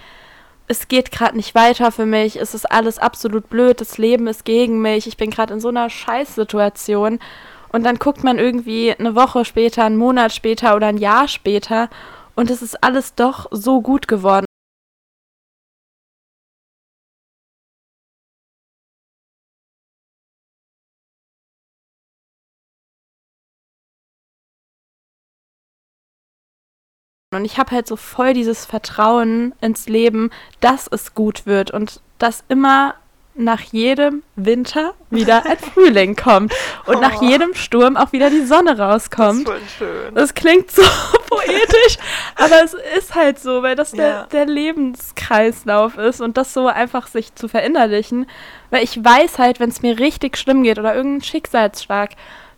es 0.68 0.88
geht 0.88 1.12
gerade 1.12 1.36
nicht 1.36 1.54
weiter 1.54 1.92
für 1.92 2.06
mich, 2.06 2.36
es 2.40 2.54
ist 2.54 2.70
alles 2.70 2.98
absolut 2.98 3.48
blöd, 3.48 3.80
das 3.80 3.98
Leben 3.98 4.26
ist 4.26 4.44
gegen 4.44 4.80
mich, 4.80 5.06
ich 5.06 5.16
bin 5.16 5.30
gerade 5.30 5.54
in 5.54 5.60
so 5.60 5.68
einer 5.68 5.90
Scheißsituation. 5.90 7.18
Und 7.68 7.84
dann 7.84 7.98
guckt 7.98 8.24
man 8.24 8.38
irgendwie 8.38 8.94
eine 8.96 9.14
Woche 9.14 9.44
später, 9.44 9.84
einen 9.84 9.96
Monat 9.96 10.32
später 10.32 10.76
oder 10.76 10.86
ein 10.86 10.98
Jahr 10.98 11.28
später 11.28 11.90
und 12.34 12.50
es 12.50 12.62
ist 12.62 12.82
alles 12.82 13.14
doch 13.14 13.46
so 13.50 13.82
gut 13.82 14.08
geworden. 14.08 14.45
Und 27.36 27.44
ich 27.44 27.58
habe 27.58 27.70
halt 27.70 27.86
so 27.86 27.96
voll 27.96 28.32
dieses 28.32 28.64
Vertrauen 28.66 29.54
ins 29.60 29.88
Leben, 29.88 30.30
dass 30.60 30.88
es 30.90 31.14
gut 31.14 31.46
wird 31.46 31.70
und 31.70 32.00
dass 32.18 32.44
immer 32.48 32.94
nach 33.38 33.60
jedem 33.60 34.22
Winter 34.36 34.94
wieder 35.10 35.44
ein 35.44 35.58
Frühling 35.74 36.16
kommt 36.16 36.54
und 36.86 37.02
nach 37.02 37.20
Oh. 37.20 37.24
jedem 37.24 37.52
Sturm 37.54 37.98
auch 37.98 38.12
wieder 38.12 38.30
die 38.30 38.46
Sonne 38.46 38.74
Das 38.74 39.04
ist 39.04 39.12
rauskommt. 39.12 39.46
voll 39.46 39.60
schön. 39.76 40.14
Das 40.14 40.32
klingt 40.32 40.70
so 40.70 40.80
poetisch, 41.28 41.98
aber 42.36 42.64
es 42.64 42.74
ist 42.96 43.14
halt 43.14 43.38
so, 43.38 43.62
weil 43.62 43.76
das 43.76 43.90
der, 43.92 44.08
Ja. 44.08 44.22
der 44.32 44.46
Lebenskreislauf 44.46 45.98
ist 45.98 46.20
und 46.22 46.36
das 46.36 46.54
so 46.54 46.66
einfach 46.66 47.06
sich 47.08 47.34
zu 47.34 47.48
verinnerlichen. 47.48 48.26
Weil 48.70 48.82
ich 48.84 49.04
weiß 49.04 49.38
halt, 49.38 49.60
wenn 49.60 49.68
es 49.68 49.82
mir 49.82 49.98
richtig 49.98 50.38
schlimm 50.38 50.62
geht 50.62 50.78
oder 50.78 50.94
irgendein 50.94 51.22
Schicksalsschlag 51.22 52.10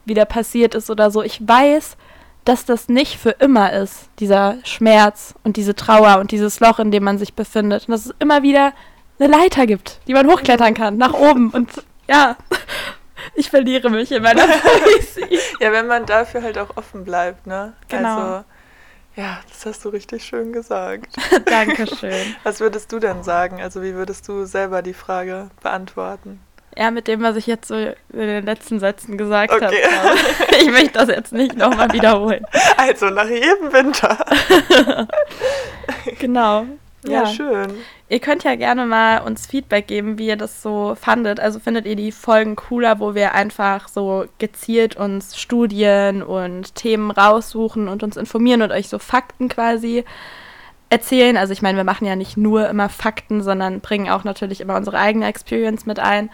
wieder 0.05 0.25
passiert 0.27 0.75
ist 0.77 0.91
oder 0.91 1.11
so, 1.11 1.23
ich 1.23 1.47
weiß, 1.47 1.97
dass 2.45 2.65
das 2.65 2.89
nicht 2.89 3.19
für 3.19 3.31
immer 3.31 3.73
ist, 3.73 4.09
dieser 4.21 4.57
Schmerz 4.65 5.35
und 5.45 5.57
diese 5.57 5.75
Trauer 5.75 6.19
und 6.19 6.31
dieses 6.31 6.61
Loch, 6.61 6.79
in 6.79 6.91
dem 6.91 7.05
man 7.05 7.19
sich 7.19 7.35
befindet. 7.35 7.89
Und 7.89 7.93
dass 7.93 8.07
es 8.07 8.15
immer 8.19 8.43
wieder 8.43 8.73
eine 9.19 9.29
Leiter 9.29 9.67
gibt, 9.67 10.01
die 10.07 10.15
man 10.15 10.27
hochklettern 10.31 10.75
kann, 10.75 10.97
nach 10.97 11.13
oben. 11.13 11.51
Und 11.51 11.71
ja, 12.09 12.37
ich 13.35 13.51
verliere 13.51 13.91
mich 13.91 14.13
in 14.13 14.23
meiner 14.23 14.47
Poesie. 14.47 15.39
Ja, 15.61 15.73
wenn 15.73 15.87
man 15.87 16.07
dafür 16.07 16.43
halt 16.43 16.59
auch 16.59 16.77
offen 16.77 17.05
bleibt, 17.05 17.47
ne? 17.47 17.75
Genau. 17.89 18.17
Also, 18.17 18.45
ja, 19.17 19.41
das 19.49 19.67
hast 19.67 19.85
du 19.85 19.89
richtig 19.89 20.25
schön 20.25 20.53
gesagt. 20.53 21.17
Dankeschön. 21.47 22.37
Was 22.45 22.61
würdest 22.61 22.93
du 22.93 23.01
denn 23.01 23.25
sagen? 23.25 23.61
Also, 23.61 23.83
wie 23.83 23.95
würdest 23.95 24.29
du 24.29 24.45
selber 24.45 24.81
die 24.81 24.95
Frage 24.95 25.51
beantworten? 25.61 26.41
Ja, 26.79 26.93
mit 26.93 27.09
dem, 27.09 27.23
was 27.23 27.35
ich 27.35 27.49
jetzt 27.49 27.67
so 27.67 27.75
in 27.75 27.97
den 28.13 28.45
letzten 28.45 28.79
Sätzen 28.79 29.19
gesagt 29.19 29.53
habe. 29.53 29.67
Okay. 29.67 29.83
glaub 29.83 30.51
Ich 30.61 30.63
Ich 30.63 30.71
möchte 30.71 30.93
das 30.93 31.09
jetzt 31.09 31.33
nicht 31.33 31.57
nochmal 31.57 31.93
wiederholen. 31.93 32.45
Also, 32.77 33.11
nach 33.11 33.29
jedem 33.29 33.73
Winter. 33.73 34.17
Genau. 36.21 36.67
Ja, 37.05 37.27
schön. 37.27 37.73
Ihr 38.09 38.21
könnt 38.21 38.45
ja 38.45 38.55
gerne 38.55 38.87
mal 38.87 39.23
uns 39.23 39.47
Feedback 39.47 39.87
geben, 39.87 40.19
wie 40.19 40.27
ihr 40.29 40.37
das 40.37 40.63
so 40.63 40.97
fandet. 41.01 41.41
Also 41.41 41.59
findet 41.59 41.87
ihr 41.87 41.97
die 41.97 42.13
Folgen 42.13 42.57
cooler, 42.57 43.01
wo 43.01 43.15
wir 43.15 43.35
einfach 43.35 43.89
so 43.89 44.27
gezielt 44.39 44.97
uns 44.97 45.39
Studien 45.39 46.23
und 46.23 46.75
Themen 46.75 47.11
raussuchen 47.11 47.89
und 47.89 48.03
uns 48.03 48.17
informieren 48.17 48.63
und 48.63 48.73
euch 48.73 48.89
so 48.89 48.99
Fakten 48.99 49.49
quasi 49.49 50.05
erzählen. 50.91 51.37
Also 51.37 51.53
ich 51.53 51.63
meine, 51.63 51.77
wir 51.77 51.85
machen 51.85 52.07
ja 52.07 52.17
nicht 52.17 52.37
nur 52.37 52.69
immer 52.69 52.89
Fakten, 52.89 53.43
sondern 53.43 53.81
bringen 53.81 54.11
auch 54.11 54.25
natürlich 54.25 54.61
immer 54.61 54.77
unsere 54.77 54.99
eigene 54.99 55.27
Experience 55.27 55.87
mit 55.87 55.99
ein. 55.99 56.31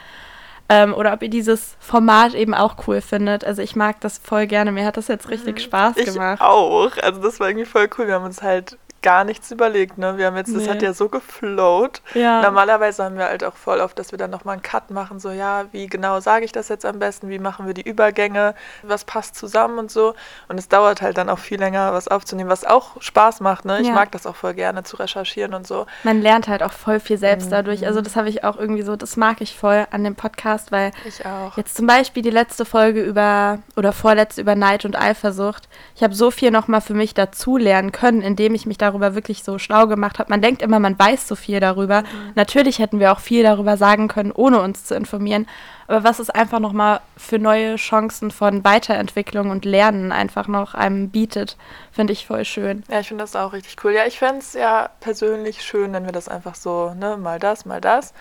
Ähm, 0.68 0.94
oder 0.94 1.12
ob 1.12 1.22
ihr 1.22 1.28
dieses 1.28 1.76
Format 1.78 2.34
eben 2.34 2.54
auch 2.54 2.76
cool 2.88 3.00
findet. 3.02 3.44
Also 3.44 3.60
ich 3.60 3.76
mag 3.76 4.00
das 4.00 4.16
voll 4.18 4.46
gerne. 4.46 4.72
Mir 4.72 4.86
hat 4.86 4.96
das 4.96 5.08
jetzt 5.08 5.28
richtig 5.28 5.60
Spaß 5.60 5.96
Mhm. 5.96 6.02
Ich 6.02 6.12
gemacht. 6.14 6.40
auch. 6.40 6.90
Also, 7.02 7.20
das 7.20 7.38
war 7.38 7.48
irgendwie 7.48 7.66
voll 7.66 7.88
cool. 7.98 8.06
Wir 8.06 8.14
haben 8.14 8.24
uns 8.24 8.42
halt 8.42 8.78
gar 9.04 9.22
nichts 9.22 9.50
überlegt, 9.52 9.98
ne? 9.98 10.18
Wir 10.18 10.26
haben 10.26 10.36
jetzt, 10.36 10.52
das 10.52 10.64
Nee. 10.64 10.68
hat 10.70 10.82
ja 10.82 10.92
so 10.92 11.08
geflowt. 11.08 12.02
Ja. 12.14 12.42
Normalerweise 12.42 13.04
haben 13.04 13.16
wir 13.18 13.26
halt 13.26 13.44
auch 13.44 13.54
voll 13.54 13.78
oft, 13.80 13.96
dass 13.98 14.10
wir 14.10 14.18
dann 14.18 14.30
nochmal 14.30 14.54
einen 14.54 14.62
Cut 14.62 14.90
machen, 14.90 15.20
so 15.20 15.30
ja, 15.30 15.66
wie 15.72 15.86
genau 15.86 16.18
sage 16.20 16.44
ich 16.44 16.50
das 16.52 16.68
jetzt 16.68 16.84
am 16.86 16.98
besten, 16.98 17.28
wie 17.28 17.38
machen 17.38 17.66
wir 17.66 17.74
die 17.74 17.86
Übergänge, 17.88 18.54
was 18.82 19.04
passt 19.04 19.36
zusammen 19.36 19.78
und 19.78 19.90
so. 19.92 20.14
Und 20.48 20.58
es 20.58 20.68
dauert 20.68 21.02
halt 21.02 21.18
dann 21.18 21.28
auch 21.28 21.38
viel 21.38 21.58
länger, 21.60 21.92
was 21.92 22.08
aufzunehmen, 22.08 22.50
was 22.50 22.64
auch 22.64 23.00
Spaß 23.00 23.40
macht, 23.40 23.64
ne? 23.66 23.80
Ich 23.80 23.88
Ja. 23.88 23.94
mag 23.94 24.10
das 24.12 24.26
auch 24.26 24.34
voll 24.36 24.54
gerne 24.54 24.82
zu 24.82 24.96
recherchieren 24.96 25.52
und 25.54 25.66
so. 25.66 25.86
Man 26.02 26.22
lernt 26.22 26.48
halt 26.48 26.62
auch 26.62 26.72
voll 26.72 26.98
viel 26.98 27.18
selbst 27.18 27.46
Mhm. 27.46 27.50
dadurch. 27.50 27.86
Also 27.86 28.00
das 28.00 28.16
habe 28.16 28.28
ich 28.30 28.42
auch 28.42 28.56
irgendwie 28.56 28.82
so, 28.82 28.96
das 28.96 29.16
mag 29.16 29.40
ich 29.42 29.56
voll 29.56 29.86
an 29.90 30.02
dem 30.02 30.16
Podcast, 30.16 30.72
weil 30.72 30.90
Ich 31.04 31.24
auch. 31.26 31.56
jetzt 31.56 31.76
zum 31.76 31.86
Beispiel 31.86 32.22
die 32.22 32.30
letzte 32.30 32.64
Folge 32.64 33.02
über 33.02 33.58
oder 33.76 33.92
vorletzte 33.92 34.40
über 34.40 34.54
Neid 34.54 34.84
und 34.86 34.96
Eifersucht. 34.98 35.68
Ich 35.94 36.02
habe 36.02 36.14
so 36.14 36.30
viel 36.30 36.50
nochmal 36.50 36.80
für 36.80 36.94
mich 36.94 37.12
dazu 37.12 37.58
lernen 37.58 37.92
können, 37.92 38.22
indem 38.22 38.54
ich 38.54 38.64
mich 38.64 38.78
darüber 38.78 38.93
wirklich 39.00 39.42
so 39.42 39.58
schlau 39.58 39.86
gemacht 39.86 40.18
habe. 40.18 40.30
Man 40.30 40.42
denkt 40.42 40.62
immer, 40.62 40.78
man 40.78 40.98
weiß 40.98 41.26
so 41.28 41.36
viel 41.36 41.60
darüber. 41.60 42.02
Mhm. 42.02 42.32
Natürlich 42.34 42.78
hätten 42.78 43.00
wir 43.00 43.12
auch 43.12 43.20
viel 43.20 43.42
darüber 43.42 43.76
sagen 43.76 44.08
können, 44.08 44.32
ohne 44.32 44.60
uns 44.60 44.84
zu 44.84 44.94
informieren. 44.94 45.46
Aber 45.86 46.04
was 46.04 46.18
es 46.18 46.30
einfach 46.30 46.60
nochmal 46.60 47.00
für 47.16 47.38
neue 47.38 47.76
Chancen 47.76 48.30
von 48.30 48.64
Weiterentwicklung 48.64 49.50
und 49.50 49.64
Lernen 49.64 50.12
einfach 50.12 50.48
noch 50.48 50.74
einem 50.74 51.10
bietet, 51.10 51.56
finde 51.92 52.12
ich 52.12 52.26
voll 52.26 52.44
schön. 52.44 52.84
Ja, 52.90 53.00
ich 53.00 53.08
finde 53.08 53.22
das 53.22 53.36
auch 53.36 53.52
richtig 53.52 53.76
cool. 53.84 53.92
Ja, 53.92 54.06
ich 54.06 54.18
fände 54.18 54.38
es 54.38 54.54
ja 54.54 54.88
persönlich 55.00 55.62
schön, 55.62 55.92
wenn 55.92 56.06
wir 56.06 56.12
das 56.12 56.28
einfach 56.28 56.54
so, 56.54 56.94
ne, 56.94 57.16
mal 57.16 57.38
das, 57.38 57.66
mal 57.66 57.80
das. 57.80 58.14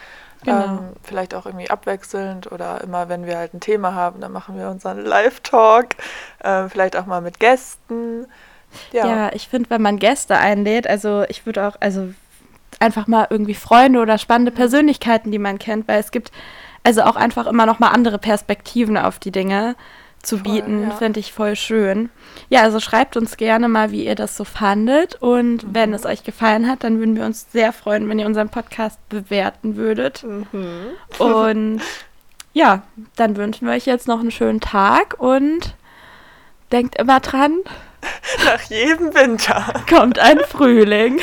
Genau. 0.43 0.63
Ähm, 0.63 0.79
vielleicht 1.03 1.33
auch 1.35 1.45
irgendwie 1.45 1.69
abwechselnd 1.69 2.51
oder 2.51 2.81
immer, 2.81 3.07
wenn 3.09 3.25
wir 3.25 3.37
halt 3.37 3.53
ein 3.53 3.61
Thema 3.61 3.93
haben, 3.93 4.19
dann 4.19 4.31
machen 4.31 4.57
wir 4.57 4.69
unseren 4.69 4.99
Live-Talk. 4.99 5.95
Ähm, 6.43 6.69
vielleicht 6.69 6.97
auch 6.97 7.05
mal 7.05 7.21
mit 7.21 7.39
Gästen. 7.39 8.27
Ja, 8.91 9.07
ja 9.07 9.31
ich 9.33 9.47
finde, 9.47 9.69
wenn 9.69 9.81
man 9.81 9.97
Gäste 9.97 10.37
einlädt, 10.37 10.87
also 10.87 11.23
ich 11.27 11.45
würde 11.45 11.67
auch, 11.67 11.75
also 11.79 12.13
einfach 12.79 13.07
mal 13.07 13.27
irgendwie 13.29 13.53
Freunde 13.53 13.99
oder 13.99 14.17
spannende 14.17 14.51
mhm. 14.51 14.55
Persönlichkeiten, 14.55 15.31
die 15.31 15.39
man 15.39 15.59
kennt, 15.59 15.87
weil 15.87 15.99
es 15.99 16.11
gibt 16.11 16.31
also 16.83 17.03
auch 17.03 17.15
einfach 17.15 17.47
immer 17.47 17.65
noch 17.65 17.79
mal 17.79 17.89
andere 17.89 18.19
Perspektiven 18.19 18.97
auf 18.97 19.19
die 19.19 19.31
Dinge 19.31 19.75
zu 20.21 20.37
voll, 20.37 20.53
bieten, 20.53 20.83
ja. 20.83 20.91
finde 20.91 21.19
ich 21.19 21.33
voll 21.33 21.55
schön. 21.55 22.09
Ja, 22.49 22.61
also 22.61 22.79
schreibt 22.79 23.17
uns 23.17 23.37
gerne 23.37 23.67
mal, 23.67 23.91
wie 23.91 24.05
ihr 24.05 24.15
das 24.15 24.37
so 24.37 24.45
fandet. 24.45 25.15
Und 25.15 25.63
mhm. 25.63 25.67
wenn 25.73 25.93
es 25.93 26.05
euch 26.05 26.23
gefallen 26.23 26.67
hat, 26.67 26.83
dann 26.83 26.99
würden 26.99 27.15
wir 27.15 27.25
uns 27.25 27.51
sehr 27.51 27.73
freuen, 27.73 28.07
wenn 28.09 28.19
ihr 28.19 28.25
unseren 28.25 28.49
Podcast 28.49 28.97
bewerten 29.09 29.75
würdet. 29.75 30.23
Mhm. 30.23 30.87
Und 31.19 31.81
ja, 32.53 32.83
dann 33.15 33.35
wünschen 33.35 33.67
wir 33.67 33.73
euch 33.73 33.85
jetzt 33.85 34.07
noch 34.07 34.19
einen 34.19 34.31
schönen 34.31 34.61
Tag 34.61 35.15
und 35.19 35.75
denkt 36.71 36.95
immer 36.97 37.19
dran. 37.19 37.59
Nach 38.45 38.61
jedem 38.63 39.13
Winter 39.13 39.73
kommt 39.89 40.19
ein 40.19 40.39
Frühling. 40.39 41.21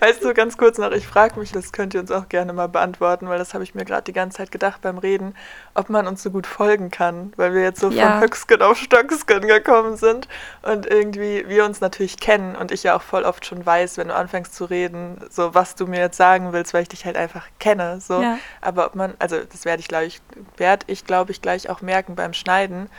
Weißt 0.00 0.24
du, 0.24 0.34
ganz 0.34 0.56
kurz 0.56 0.78
noch, 0.78 0.90
ich 0.90 1.06
frage 1.06 1.38
mich, 1.38 1.52
das 1.52 1.70
könnt 1.70 1.94
ihr 1.94 2.00
uns 2.00 2.10
auch 2.10 2.28
gerne 2.28 2.52
mal 2.52 2.66
beantworten, 2.66 3.28
weil 3.28 3.38
das 3.38 3.54
habe 3.54 3.62
ich 3.62 3.74
mir 3.74 3.84
gerade 3.84 4.02
die 4.02 4.12
ganze 4.12 4.38
Zeit 4.38 4.50
gedacht 4.50 4.82
beim 4.82 4.98
Reden, 4.98 5.36
ob 5.74 5.90
man 5.90 6.08
uns 6.08 6.24
so 6.24 6.30
gut 6.30 6.48
folgen 6.48 6.90
kann, 6.90 7.32
weil 7.36 7.54
wir 7.54 7.62
jetzt 7.62 7.80
so 7.80 7.88
ja. 7.90 8.10
von 8.10 8.20
Höchsken 8.20 8.62
auf 8.62 8.78
Stöcksken 8.78 9.46
gekommen 9.46 9.96
sind 9.96 10.26
und 10.62 10.86
irgendwie 10.86 11.48
wir 11.48 11.64
uns 11.64 11.80
natürlich 11.80 12.18
kennen 12.18 12.56
und 12.56 12.72
ich 12.72 12.82
ja 12.82 12.96
auch 12.96 13.02
voll 13.02 13.22
oft 13.22 13.46
schon 13.46 13.64
weiß, 13.64 13.96
wenn 13.96 14.08
du 14.08 14.14
anfängst 14.14 14.54
zu 14.54 14.64
reden, 14.64 15.18
so 15.30 15.54
was 15.54 15.76
du 15.76 15.86
mir 15.86 16.00
jetzt 16.00 16.16
sagen 16.16 16.52
willst, 16.52 16.74
weil 16.74 16.82
ich 16.82 16.88
dich 16.88 17.04
halt 17.04 17.16
einfach 17.16 17.46
kenne, 17.60 18.00
so. 18.00 18.20
Ja. 18.20 18.38
Aber 18.60 18.86
ob 18.86 18.96
man, 18.96 19.14
also 19.20 19.36
das 19.38 19.64
werde 19.64 19.80
ich 19.80 19.88
glaube 19.88 20.06
ich, 20.06 20.20
werde 20.56 20.86
ich 20.88 21.04
glaube 21.04 21.30
ich 21.30 21.42
gleich 21.42 21.70
auch 21.70 21.80
merken 21.80 22.16
beim 22.16 22.32
Schneiden, 22.32 22.90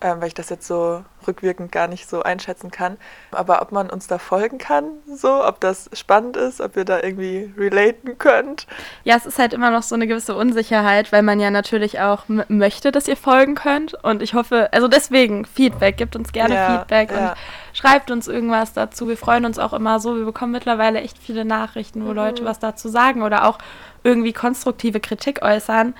ähm, 0.00 0.20
weil 0.20 0.28
ich 0.28 0.34
das 0.34 0.50
jetzt 0.50 0.66
so 0.66 1.04
rückwirkend 1.26 1.72
gar 1.72 1.88
nicht 1.88 2.08
so 2.08 2.22
einschätzen 2.22 2.70
kann. 2.70 2.98
Aber 3.30 3.62
ob 3.62 3.72
man 3.72 3.90
uns 3.90 4.06
da 4.06 4.18
folgen 4.18 4.58
kann, 4.58 4.84
so, 5.12 5.44
ob 5.44 5.60
das 5.60 5.90
spannend 5.92 6.36
ist, 6.36 6.60
ob 6.60 6.76
ihr 6.76 6.84
da 6.84 7.02
irgendwie 7.02 7.52
relaten 7.56 8.18
könnt. 8.18 8.66
Ja, 9.04 9.16
es 9.16 9.26
ist 9.26 9.38
halt 9.38 9.52
immer 9.52 9.70
noch 9.70 9.82
so 9.82 9.94
eine 9.94 10.06
gewisse 10.06 10.34
Unsicherheit, 10.34 11.12
weil 11.12 11.22
man 11.22 11.40
ja 11.40 11.50
natürlich 11.50 12.00
auch 12.00 12.24
möchte, 12.48 12.92
dass 12.92 13.08
ihr 13.08 13.16
folgen 13.16 13.54
könnt. 13.54 13.94
Und 14.04 14.22
ich 14.22 14.34
hoffe, 14.34 14.68
also 14.72 14.88
deswegen 14.88 15.44
Feedback, 15.44 15.96
gebt 15.96 16.16
uns 16.16 16.32
gerne 16.32 16.54
ja, 16.54 16.78
Feedback 16.78 17.10
ja. 17.10 17.30
und 17.30 17.36
schreibt 17.72 18.10
uns 18.10 18.28
irgendwas 18.28 18.72
dazu. 18.72 19.08
Wir 19.08 19.16
freuen 19.16 19.44
uns 19.44 19.58
auch 19.58 19.72
immer 19.72 20.00
so. 20.00 20.16
Wir 20.16 20.24
bekommen 20.24 20.52
mittlerweile 20.52 21.00
echt 21.00 21.18
viele 21.18 21.44
Nachrichten, 21.44 22.04
wo 22.04 22.10
mhm. 22.10 22.16
Leute 22.16 22.44
was 22.44 22.58
dazu 22.58 22.88
sagen 22.88 23.22
oder 23.22 23.46
auch 23.46 23.58
irgendwie 24.02 24.32
konstruktive 24.32 25.00
Kritik 25.00 25.42
äußern 25.42 25.94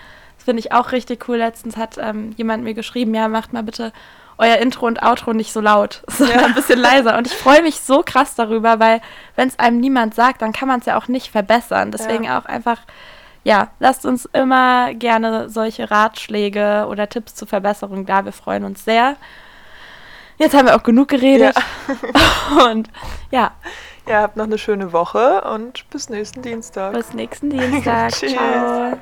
finde 0.47 0.61
ich 0.61 0.73
auch 0.73 0.93
richtig 0.93 1.29
cool. 1.29 1.39
Letztens 1.39 1.77
hat 1.77 1.99
ähm, 1.99 2.33
jemand 2.37 2.63
mir 2.63 2.73
geschrieben, 2.73 3.13
ja, 3.15 3.27
macht 3.27 3.53
mal 3.53 3.65
bitte 3.65 3.93
euer 4.39 4.59
Intro 4.59 4.87
und 4.87 5.03
Outro 5.03 5.33
nicht 5.33 5.53
so 5.53 5.61
laut, 5.61 6.03
sondern 6.09 6.39
ja. 6.39 6.47
ein 6.47 6.55
bisschen 6.55 6.79
leiser. 6.79 7.19
Und 7.19 7.27
ich 7.27 7.35
freue 7.35 7.63
mich 7.63 7.81
so 7.81 8.03
krass 8.07 8.37
darüber, 8.37 8.79
weil 8.79 9.01
wenn 9.35 9.49
es 9.49 9.59
einem 9.59 9.81
niemand 9.81 10.15
sagt, 10.15 10.43
dann 10.43 10.53
kann 10.53 10.69
man 10.69 10.81
es 10.81 10.87
ja 10.87 10.97
auch 10.97 11.09
nicht 11.09 11.33
verbessern. 11.33 11.91
Deswegen 11.91 12.25
ja. 12.25 12.39
auch 12.39 12.45
einfach, 12.45 12.79
ja, 13.43 13.73
lasst 13.81 14.07
uns 14.07 14.27
immer 14.33 14.95
gerne 14.95 15.51
solche 15.51 15.91
Ratschläge 15.91 16.87
oder 16.89 17.09
Tipps 17.09 17.35
zur 17.35 17.49
Verbesserung 17.49 18.07
da. 18.07 18.25
Wir 18.25 18.33
freuen 18.33 18.63
uns 18.63 18.85
sehr. 18.85 19.17
Jetzt 20.39 20.55
haben 20.55 20.67
wir 20.67 20.77
auch 20.77 20.85
genug 20.85 21.09
geredet. 21.09 21.57
Ja. 21.57 22.67
und 22.71 22.89
ja. 23.33 23.51
Ja, 24.09 24.23
habt 24.23 24.37
noch 24.37 24.45
eine 24.45 24.59
schöne 24.59 24.93
Woche 24.93 25.41
und 25.41 25.91
bis 25.91 26.09
nächsten 26.09 26.41
Dienstag. 26.43 26.93
Bis 26.93 27.13
nächsten 27.15 27.51
Dienstag. 27.51 28.13
Tschüss. 28.13 28.35
Ciao. 28.35 28.97